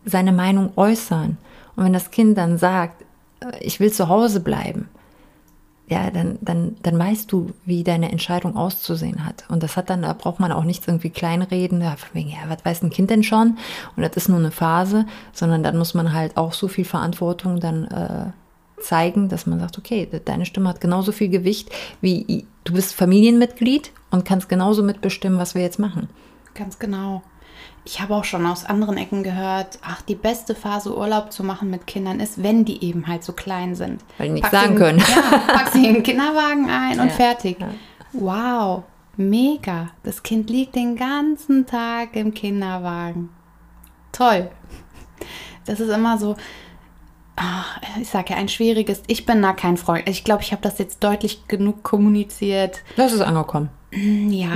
seine 0.04 0.32
Meinung 0.32 0.72
äußern. 0.76 1.36
Und 1.74 1.84
wenn 1.84 1.92
das 1.92 2.10
Kind 2.10 2.38
dann 2.38 2.58
sagt, 2.58 3.04
äh, 3.40 3.58
ich 3.60 3.80
will 3.80 3.92
zu 3.92 4.08
Hause 4.08 4.40
bleiben, 4.40 4.88
ja, 5.88 6.10
dann, 6.10 6.38
dann, 6.40 6.76
dann 6.82 6.98
weißt 6.98 7.30
du, 7.30 7.52
wie 7.64 7.84
deine 7.84 8.10
Entscheidung 8.10 8.56
auszusehen 8.56 9.24
hat. 9.24 9.44
Und 9.48 9.62
das 9.62 9.76
hat 9.76 9.88
dann, 9.88 10.02
da 10.02 10.12
braucht 10.14 10.40
man 10.40 10.50
auch 10.50 10.64
nichts 10.64 10.88
irgendwie 10.88 11.10
kleinreden, 11.10 11.80
ja, 11.80 11.94
wegen, 12.12 12.30
ja, 12.30 12.38
was 12.48 12.64
weiß 12.64 12.82
ein 12.82 12.90
Kind 12.90 13.10
denn 13.10 13.22
schon? 13.22 13.56
Und 13.96 14.02
das 14.02 14.16
ist 14.16 14.28
nur 14.28 14.38
eine 14.38 14.50
Phase, 14.50 15.06
sondern 15.32 15.62
dann 15.62 15.78
muss 15.78 15.94
man 15.94 16.12
halt 16.12 16.36
auch 16.36 16.54
so 16.54 16.66
viel 16.66 16.84
Verantwortung 16.84 17.60
dann 17.60 17.84
äh, 17.84 18.82
zeigen, 18.82 19.28
dass 19.28 19.46
man 19.46 19.60
sagt, 19.60 19.78
okay, 19.78 20.08
deine 20.24 20.44
Stimme 20.44 20.68
hat 20.68 20.80
genauso 20.80 21.12
viel 21.12 21.28
Gewicht 21.28 21.70
wie 22.00 22.46
du 22.64 22.72
bist 22.72 22.94
Familienmitglied 22.94 23.92
und 24.16 24.24
kannst 24.24 24.48
genauso 24.48 24.82
mitbestimmen, 24.82 25.38
was 25.38 25.54
wir 25.54 25.62
jetzt 25.62 25.78
machen. 25.78 26.08
Ganz 26.54 26.78
genau. 26.78 27.22
Ich 27.84 28.00
habe 28.00 28.14
auch 28.16 28.24
schon 28.24 28.44
aus 28.46 28.64
anderen 28.64 28.96
Ecken 28.96 29.22
gehört, 29.22 29.78
ach, 29.82 30.02
die 30.02 30.16
beste 30.16 30.54
Phase 30.56 30.96
Urlaub 30.96 31.32
zu 31.32 31.44
machen 31.44 31.70
mit 31.70 31.86
Kindern 31.86 32.18
ist, 32.18 32.42
wenn 32.42 32.64
die 32.64 32.82
eben 32.84 33.06
halt 33.06 33.22
so 33.22 33.32
klein 33.32 33.74
sind. 33.76 34.02
Weil 34.18 34.26
die 34.28 34.32
nichts 34.34 34.50
sagen 34.50 34.72
in- 34.72 34.78
können. 34.78 34.98
Ja, 34.98 35.38
pack 35.52 35.68
sie 35.72 35.86
in 35.86 35.94
den 35.94 36.02
Kinderwagen 36.02 36.68
ein 36.68 36.98
und 36.98 37.06
Ja, 37.08 37.12
fertig. 37.12 37.58
ja. 37.60 37.68
Wow, 38.12 38.82
mega. 39.16 39.90
Das 40.02 40.22
Kind 40.22 40.50
liegt 40.50 40.74
den 40.74 40.96
ganzen 40.96 41.66
Tag 41.66 42.16
im 42.16 42.34
Kinderwagen. 42.34 43.28
Toll. 44.12 44.50
Das 45.64 45.78
ist 45.80 45.90
immer 45.90 46.18
so, 46.18 46.36
ach, 47.36 47.80
ich 48.00 48.08
sage 48.08 48.30
ja, 48.32 48.36
ein 48.36 48.48
schwieriges, 48.48 49.02
ich 49.06 49.26
bin 49.26 49.42
da 49.42 49.52
kein 49.52 49.76
Freund. 49.76 50.08
Ich 50.08 50.24
glaube, 50.24 50.42
ich 50.42 50.52
habe 50.52 50.62
das 50.62 50.78
jetzt 50.78 51.02
deutlich 51.04 51.46
genug 51.48 51.82
kommuniziert. 51.82 52.82
Das 52.96 53.12
ist 53.12 53.20
angekommen. 53.20 53.70
Ja, 53.92 53.98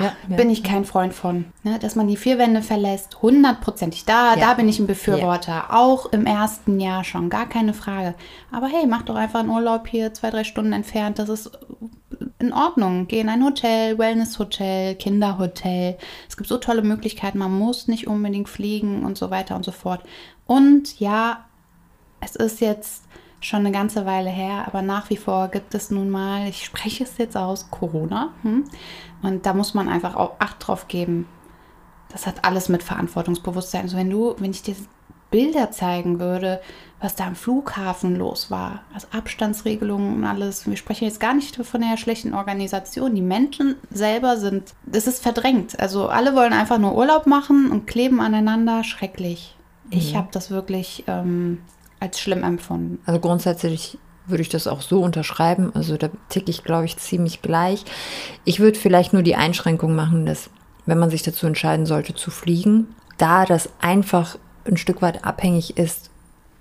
Ja, 0.00 0.12
ja. 0.28 0.36
bin 0.36 0.50
ich 0.50 0.62
kein 0.64 0.84
Freund 0.84 1.14
von. 1.14 1.46
Ne? 1.62 1.78
Dass 1.78 1.94
man 1.94 2.08
die 2.08 2.16
vier 2.16 2.36
Wände 2.36 2.62
verlässt, 2.62 3.22
hundertprozentig. 3.22 4.04
Da, 4.04 4.34
Ja. 4.34 4.40
da 4.40 4.54
bin 4.54 4.68
ich 4.68 4.78
ein 4.80 4.86
Befürworter. 4.88 5.72
Auch 5.72 6.06
im 6.12 6.26
ersten 6.26 6.80
Jahr 6.80 7.04
schon, 7.04 7.30
gar 7.30 7.48
keine 7.48 7.72
Frage. 7.72 8.14
Aber 8.50 8.66
hey, 8.66 8.86
mach 8.86 9.02
doch 9.02 9.14
einfach 9.14 9.40
einen 9.40 9.50
Urlaub 9.50 9.86
hier, 9.86 10.12
zwei, 10.12 10.30
drei 10.30 10.44
Stunden 10.44 10.72
entfernt. 10.72 11.18
Das 11.18 11.28
ist 11.28 11.50
in 12.40 12.52
Ordnung. 12.52 13.06
Geh 13.06 13.20
in 13.20 13.28
ein 13.28 13.44
Hotel, 13.44 13.98
Wellness-Hotel, 13.98 14.96
Kinderhotel. 14.96 15.96
Es 16.28 16.36
gibt 16.36 16.48
so 16.48 16.58
tolle 16.58 16.82
Möglichkeiten. 16.82 17.38
Man 17.38 17.56
muss 17.56 17.86
nicht 17.86 18.08
unbedingt 18.08 18.48
fliegen 18.48 19.04
und 19.04 19.16
so 19.16 19.30
weiter 19.30 19.54
und 19.56 19.64
so 19.64 19.72
fort. 19.72 20.02
Und 20.46 20.98
ja, 20.98 21.44
es 22.20 22.34
ist 22.36 22.60
jetzt 22.60 23.04
schon 23.40 23.60
eine 23.60 23.72
ganze 23.72 24.06
Weile 24.06 24.30
her, 24.30 24.64
aber 24.66 24.82
nach 24.82 25.10
wie 25.10 25.16
vor 25.16 25.48
gibt 25.48 25.74
es 25.74 25.90
nun 25.90 26.10
mal, 26.10 26.48
ich 26.48 26.64
spreche 26.64 27.04
es 27.04 27.16
jetzt 27.18 27.36
aus, 27.36 27.70
Corona. 27.70 28.32
Hm? 28.42 28.64
Und 29.22 29.46
da 29.46 29.54
muss 29.54 29.74
man 29.74 29.88
einfach 29.88 30.14
auch 30.14 30.32
Acht 30.38 30.66
drauf 30.66 30.88
geben. 30.88 31.26
Das 32.10 32.26
hat 32.26 32.44
alles 32.44 32.68
mit 32.68 32.82
Verantwortungsbewusstsein. 32.82 33.82
Also 33.82 33.96
wenn 33.96 34.10
du, 34.10 34.34
wenn 34.38 34.50
ich 34.50 34.62
dir 34.62 34.76
Bilder 35.30 35.70
zeigen 35.70 36.18
würde, 36.18 36.60
was 37.00 37.14
da 37.14 37.26
am 37.26 37.36
Flughafen 37.36 38.16
los 38.16 38.50
war, 38.50 38.80
also 38.92 39.06
Abstandsregelungen 39.12 40.16
und 40.16 40.24
alles. 40.24 40.68
Wir 40.68 40.76
sprechen 40.76 41.04
jetzt 41.04 41.20
gar 41.20 41.34
nicht 41.34 41.56
von 41.56 41.80
der 41.80 41.96
schlechten 41.96 42.34
Organisation. 42.34 43.14
Die 43.14 43.22
Menschen 43.22 43.76
selber 43.90 44.36
sind, 44.36 44.74
das 44.84 45.06
ist 45.06 45.22
verdrängt. 45.22 45.78
Also 45.80 46.08
alle 46.08 46.34
wollen 46.34 46.52
einfach 46.52 46.78
nur 46.78 46.94
Urlaub 46.94 47.26
machen 47.26 47.70
und 47.70 47.86
kleben 47.86 48.20
aneinander. 48.20 48.84
Schrecklich. 48.84 49.56
Ich 49.92 50.14
habe 50.14 50.28
das 50.30 50.50
wirklich 50.50 51.04
ähm, 51.08 51.62
als 52.00 52.18
schlimm 52.18 52.42
empfunden. 52.42 52.98
Also 53.06 53.20
grundsätzlich 53.20 53.98
würde 54.26 54.42
ich 54.42 54.48
das 54.48 54.66
auch 54.66 54.80
so 54.80 55.02
unterschreiben. 55.02 55.72
Also 55.74 55.96
da 55.96 56.08
ticke 56.28 56.50
ich, 56.50 56.64
glaube 56.64 56.86
ich, 56.86 56.96
ziemlich 56.96 57.42
gleich. 57.42 57.84
Ich 58.44 58.60
würde 58.60 58.78
vielleicht 58.78 59.12
nur 59.12 59.22
die 59.22 59.36
Einschränkung 59.36 59.94
machen, 59.94 60.26
dass 60.26 60.50
wenn 60.86 60.98
man 60.98 61.10
sich 61.10 61.22
dazu 61.22 61.46
entscheiden 61.46 61.86
sollte 61.86 62.14
zu 62.14 62.30
fliegen, 62.30 62.88
da 63.18 63.44
das 63.44 63.68
einfach 63.80 64.38
ein 64.64 64.76
Stück 64.76 65.02
weit 65.02 65.24
abhängig 65.24 65.76
ist, 65.76 66.09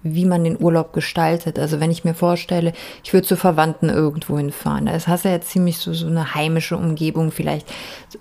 wie 0.02 0.26
man 0.26 0.44
den 0.44 0.62
Urlaub 0.62 0.94
gestaltet. 0.94 1.60
Also 1.60 1.80
wenn 1.80 1.92
ich 1.92 2.06
mir 2.06 2.14
vorstelle, 2.14 2.74
ich 3.04 3.14
würde 3.14 3.28
zu 3.28 3.36
Verwandten 3.36 3.90
irgendwo 3.90 4.38
hinfahren, 4.38 4.86
da 4.86 4.94
hast 4.94 5.26
du 5.26 5.30
ja 5.30 5.42
ziemlich 5.42 5.78
so, 5.78 5.94
so 5.94 6.08
eine 6.08 6.34
heimische 6.36 6.78
Umgebung, 6.78 7.32
vielleicht 7.32 7.68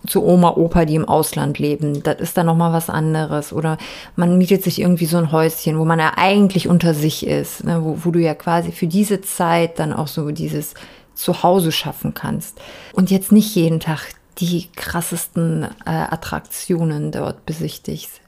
zu 0.07 0.25
Oma, 0.25 0.57
Opa, 0.57 0.85
die 0.85 0.97
im 0.97 1.09
Ausland 1.09 1.59
leben. 1.59 2.03
Das 2.03 2.21
ist 2.21 2.37
dann 2.37 2.47
nochmal 2.47 2.73
was 2.73 2.91
anderes. 2.91 3.53
Oder 3.53 3.79
man 4.17 4.39
mietet 4.39 4.65
sich 4.65 4.81
irgendwie 4.81 5.07
so 5.07 5.19
ein 5.19 5.31
Häuschen, 5.31 5.79
wo 5.79 5.85
man 5.85 6.01
ja 6.01 6.13
eigentlich 6.17 6.69
unter 6.69 6.95
sich 6.95 7.27
ist, 7.27 7.65
ne? 7.65 7.85
wo, 7.85 7.99
wo 8.05 8.11
du 8.11 8.19
ja 8.19 8.35
quasi 8.35 8.73
für 8.73 8.87
diese 8.87 9.21
Zeit 9.21 9.79
dann 9.79 9.93
auch 9.93 10.09
so 10.09 10.31
dieses 10.31 10.75
Zuhause 11.15 11.73
schaffen 11.73 12.15
kannst. 12.15 12.61
Und 12.93 13.11
jetzt 13.11 13.33
nicht 13.33 13.55
jeden 13.55 13.81
Tag 13.81 14.01
die 14.39 14.69
krassesten 14.75 15.65
äh, 15.85 15.91
Attraktionen 15.91 17.11
dort 17.11 17.45
besichtigst. 17.45 18.21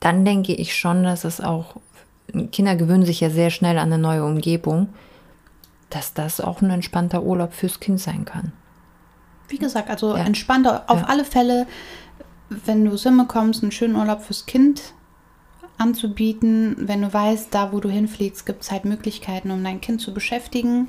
Dann 0.00 0.24
denke 0.24 0.54
ich 0.54 0.76
schon, 0.76 1.02
dass 1.02 1.24
es 1.24 1.40
auch 1.40 1.76
Kinder 2.52 2.76
gewöhnen 2.76 3.04
sich 3.06 3.20
ja 3.20 3.30
sehr 3.30 3.50
schnell 3.50 3.78
an 3.78 3.92
eine 3.92 3.98
neue 4.00 4.24
Umgebung, 4.24 4.88
dass 5.90 6.12
das 6.14 6.40
auch 6.40 6.60
ein 6.60 6.70
entspannter 6.70 7.22
Urlaub 7.22 7.52
fürs 7.54 7.80
Kind 7.80 8.00
sein 8.00 8.24
kann. 8.24 8.52
Wie 9.48 9.58
gesagt, 9.58 9.88
also 9.88 10.14
Ja. 10.16 10.24
entspannter 10.24 10.84
auf 10.88 11.00
Ja. 11.00 11.06
alle 11.06 11.24
Fälle, 11.24 11.66
wenn 12.50 12.84
du 12.84 12.92
es 12.92 13.02
hinbekommst, 13.02 13.62
einen 13.62 13.72
schönen 13.72 13.96
Urlaub 13.96 14.20
fürs 14.22 14.44
Kind 14.46 14.92
anzubieten. 15.78 16.76
Wenn 16.78 17.02
du 17.02 17.12
weißt, 17.12 17.54
da 17.54 17.72
wo 17.72 17.80
du 17.80 17.88
hinfliegst, 17.88 18.44
gibt 18.46 18.62
es 18.62 18.70
halt 18.70 18.84
Möglichkeiten, 18.84 19.50
um 19.50 19.62
dein 19.64 19.80
Kind 19.80 20.00
zu 20.00 20.12
beschäftigen. 20.12 20.88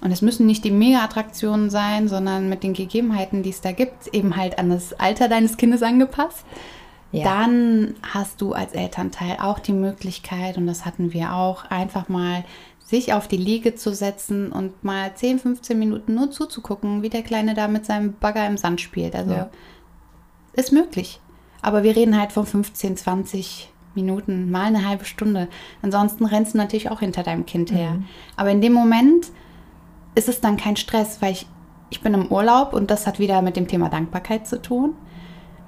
Und 0.00 0.12
es 0.12 0.22
müssen 0.22 0.46
nicht 0.46 0.64
die 0.64 0.70
Mega-Attraktionen 0.70 1.68
sein, 1.68 2.08
sondern 2.08 2.48
mit 2.48 2.62
den 2.62 2.72
Gegebenheiten, 2.72 3.42
die 3.42 3.50
es 3.50 3.60
da 3.60 3.72
gibt, 3.72 4.06
eben 4.14 4.36
halt 4.36 4.58
an 4.58 4.70
das 4.70 4.94
Alter 4.94 5.28
deines 5.28 5.58
Kindes 5.58 5.82
angepasst. 5.82 6.46
Ja. 7.12 7.24
Dann 7.24 7.94
hast 8.02 8.40
du 8.40 8.52
als 8.52 8.72
Elternteil 8.72 9.38
auch 9.40 9.58
die 9.58 9.72
Möglichkeit, 9.72 10.56
und 10.56 10.66
das 10.66 10.84
hatten 10.86 11.12
wir 11.12 11.34
auch, 11.34 11.64
einfach 11.70 12.08
mal 12.08 12.44
sich 12.78 13.12
auf 13.12 13.28
die 13.28 13.36
Liege 13.36 13.74
zu 13.74 13.94
setzen 13.94 14.50
und 14.50 14.82
mal 14.82 15.14
10, 15.14 15.38
15 15.38 15.78
Minuten 15.78 16.14
nur 16.14 16.30
zuzugucken, 16.30 17.02
wie 17.02 17.08
der 17.08 17.22
Kleine 17.22 17.54
da 17.54 17.68
mit 17.68 17.86
seinem 17.86 18.14
Bagger 18.14 18.46
im 18.46 18.56
Sand 18.56 18.80
spielt. 18.80 19.14
Also 19.14 19.32
Ja. 19.32 19.50
ist 20.52 20.72
möglich. 20.72 21.20
Aber 21.62 21.82
wir 21.82 21.94
reden 21.94 22.18
halt 22.18 22.32
von 22.32 22.46
15, 22.46 22.96
20 22.96 23.72
Minuten, 23.94 24.50
mal 24.50 24.64
eine 24.66 24.88
halbe 24.88 25.04
Stunde. 25.04 25.48
Ansonsten 25.82 26.24
rennst 26.24 26.54
du 26.54 26.58
natürlich 26.58 26.90
auch 26.90 27.00
hinter 27.00 27.22
deinem 27.22 27.44
Kind 27.46 27.70
her. 27.72 27.96
Aber 28.36 28.50
in 28.50 28.60
dem 28.60 28.72
Moment 28.72 29.28
ist 30.14 30.28
es 30.28 30.40
dann 30.40 30.56
kein 30.56 30.76
Stress, 30.76 31.20
weil 31.22 31.32
ich, 31.32 31.46
ich 31.90 32.00
bin 32.00 32.14
im 32.14 32.26
Urlaub 32.28 32.72
und 32.72 32.90
das 32.90 33.06
hat 33.06 33.18
wieder 33.18 33.42
mit 33.42 33.56
dem 33.56 33.68
Thema 33.68 33.88
Dankbarkeit 33.88 34.46
zu 34.46 34.60
tun. 34.62 34.94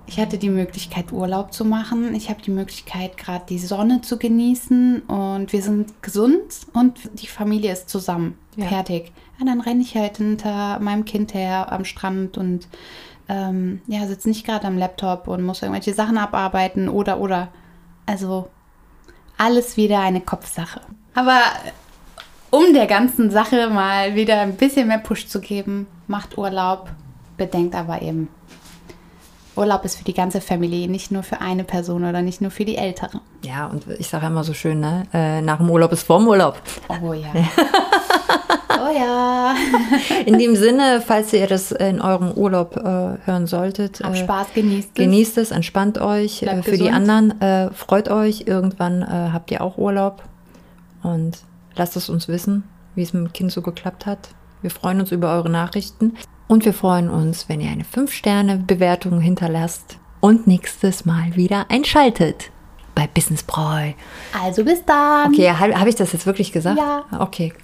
Ich 0.07 0.19
hatte 0.19 0.37
die 0.37 0.51
Möglichkeit, 0.51 1.13
Urlaub 1.13 1.53
zu 1.53 1.65
machen. 1.65 2.15
Ich 2.15 2.29
habe 2.29 2.43
die 2.43 2.51
Möglichkeit, 2.51 3.17
gerade 3.17 3.45
die 3.49 3.59
Sonne 3.59 4.01
zu 4.03 4.19
genießen. 4.19 5.01
Und 5.03 5.53
wir 5.53 5.63
sind 5.63 6.03
gesund 6.03 6.67
und 6.73 6.99
die 7.15 7.27
Familie 7.27 7.73
ist 7.73 7.89
zusammen. 7.89 8.37
Ja. 8.57 8.67
Fertig. 8.67 9.13
Ja, 9.39 9.47
dann 9.47 9.61
renne 9.61 9.83
ich 9.83 9.97
halt 9.97 10.19
hinter 10.19 10.79
meinem 10.81 11.05
Kind 11.05 11.35
her 11.35 11.73
am 11.73 11.85
Strand 11.85 12.37
und 12.37 12.69
ähm, 13.29 13.81
ja, 13.87 14.07
sitze 14.07 14.29
nicht 14.29 14.45
gerade 14.45 14.67
am 14.67 14.77
Laptop 14.77 15.29
und 15.29 15.43
muss 15.43 15.63
irgendwelche 15.63 15.95
Sachen 15.95 16.19
abarbeiten 16.19 16.89
oder, 16.89 17.19
oder. 17.19 17.49
Also 18.05 18.49
alles 19.39 19.77
wieder 19.77 20.01
eine 20.01 20.21
Kopfsache. 20.21 20.81
Aber 21.15 21.41
um 22.51 22.75
der 22.75 22.87
ganzen 22.87 23.31
Sache 23.31 23.71
mal 23.71 24.15
wieder 24.15 24.41
ein 24.41 24.57
bisschen 24.57 24.89
mehr 24.89 24.99
Push 24.99 25.27
zu 25.29 25.41
geben, 25.41 25.87
macht 26.07 26.37
Urlaub. 26.37 26.91
Bedenkt 27.37 27.75
aber 27.75 28.03
eben, 28.03 28.29
Urlaub 29.57 29.85
ist 29.85 29.97
für 29.97 30.05
die 30.05 30.15
ganze 30.15 30.41
Familie, 30.41 30.89
nicht 30.89 31.11
nur 31.11 31.23
für 31.23 31.41
eine 31.41 31.65
Person 31.65 32.05
oder 32.05 32.23
nicht 32.23 32.41
nur 32.41 32.51
für 32.51 32.65
die 32.65 32.77
Älteren. 32.77 33.21
Ja, 33.45 33.67
und 33.67 33.85
ich 33.99 34.09
sage 34.09 34.27
immer 34.27 34.45
so 34.45 34.55
schön, 34.55 34.81
ne? 34.81 35.05
Äh, 35.13 35.41
nach 35.43 35.59
dem 35.59 35.69
Urlaub 35.71 35.93
ist 35.93 36.05
vorm 36.05 36.27
Urlaub. 36.27 36.61
Oh 37.03 37.13
ja. 37.13 37.29
oh 38.81 38.97
ja. 38.97 39.55
In 40.27 40.39
dem 40.39 40.57
Sinne, 40.57 41.03
falls 41.07 41.33
ihr 41.33 41.47
das 41.47 41.73
in 41.73 42.01
eurem 42.01 42.33
Urlaub 42.33 42.77
äh, 42.77 42.81
hören 43.27 43.47
solltet, 43.47 44.01
Hab 44.03 44.15
äh, 44.15 44.17
Spaß, 44.17 44.47
genießt 44.55 44.89
es. 44.89 44.95
genießt 44.95 45.39
es, 45.39 45.51
entspannt 45.51 45.99
euch. 45.99 46.41
Bleibt 46.41 46.61
Äh, 46.61 46.63
für 46.63 46.71
die 46.79 46.89
gesund. 46.89 46.95
anderen, 46.97 47.41
äh, 47.41 47.71
freut 47.73 48.09
euch. 48.11 48.45
Irgendwann 48.47 49.03
äh, 49.03 49.31
habt 49.33 49.51
ihr 49.51 49.61
auch 49.63 49.77
Urlaub. 49.79 50.23
Und 51.03 51.39
lasst 51.77 51.97
es 51.97 52.09
uns 52.09 52.29
wissen, 52.29 52.65
wie 52.95 53.03
es 53.03 53.13
mit 53.13 53.25
dem 53.27 53.33
Kind 53.33 53.53
so 53.53 53.61
geklappt 53.63 54.07
hat. 54.07 54.31
Wir 54.63 54.71
freuen 54.71 55.01
uns 55.01 55.11
über 55.13 55.33
eure 55.33 55.51
Nachrichten. 55.51 56.15
Und 56.53 56.67
wir 56.67 56.75
freuen 56.75 57.09
uns, 57.09 57.49
wenn 57.49 57.63
ihr 57.63 57.71
eine 57.71 57.85
5-Sterne-Bewertung 57.85 59.23
hinterlasst 59.23 59.97
und 60.21 60.47
nächstes 60.47 61.07
Mal 61.07 61.35
wieder 61.35 61.71
einschaltet 61.71 62.51
bei 62.95 63.07
Business 63.07 63.43
Bräu. 63.43 63.93
Also 64.39 64.63
bis 64.63 64.85
dann. 64.85 65.33
Okay, 65.33 65.51
habe 65.51 65.81
hab 65.81 65.87
ich 65.87 65.95
das 65.95 66.13
jetzt 66.13 66.27
wirklich 66.27 66.53
gesagt? 66.53 66.79
Ja. 66.79 67.07
Okay, 67.19 67.55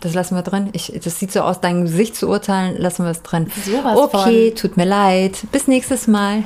das 0.00 0.14
lassen 0.14 0.36
wir 0.36 0.42
drin. 0.42 0.70
Ich, 0.72 0.90
das 1.04 1.18
sieht 1.18 1.32
so 1.32 1.42
aus, 1.42 1.60
deinem 1.60 1.82
Gesicht 1.82 2.16
zu 2.16 2.30
urteilen, 2.30 2.78
lassen 2.78 3.04
wir 3.04 3.10
es 3.10 3.20
drin. 3.20 3.50
Sowas 3.62 3.98
okay, 3.98 4.52
tut 4.52 4.78
mir 4.78 4.86
leid. 4.86 5.36
Bis 5.52 5.68
nächstes 5.68 6.06
Mal. 6.06 6.42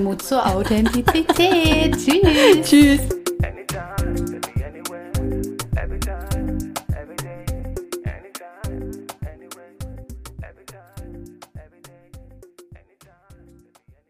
Mut 0.00 0.22
zur 0.22 0.46
Authentizität. 0.46 1.96
Tschüss. 1.96 2.68
Tschüss. 2.70 3.00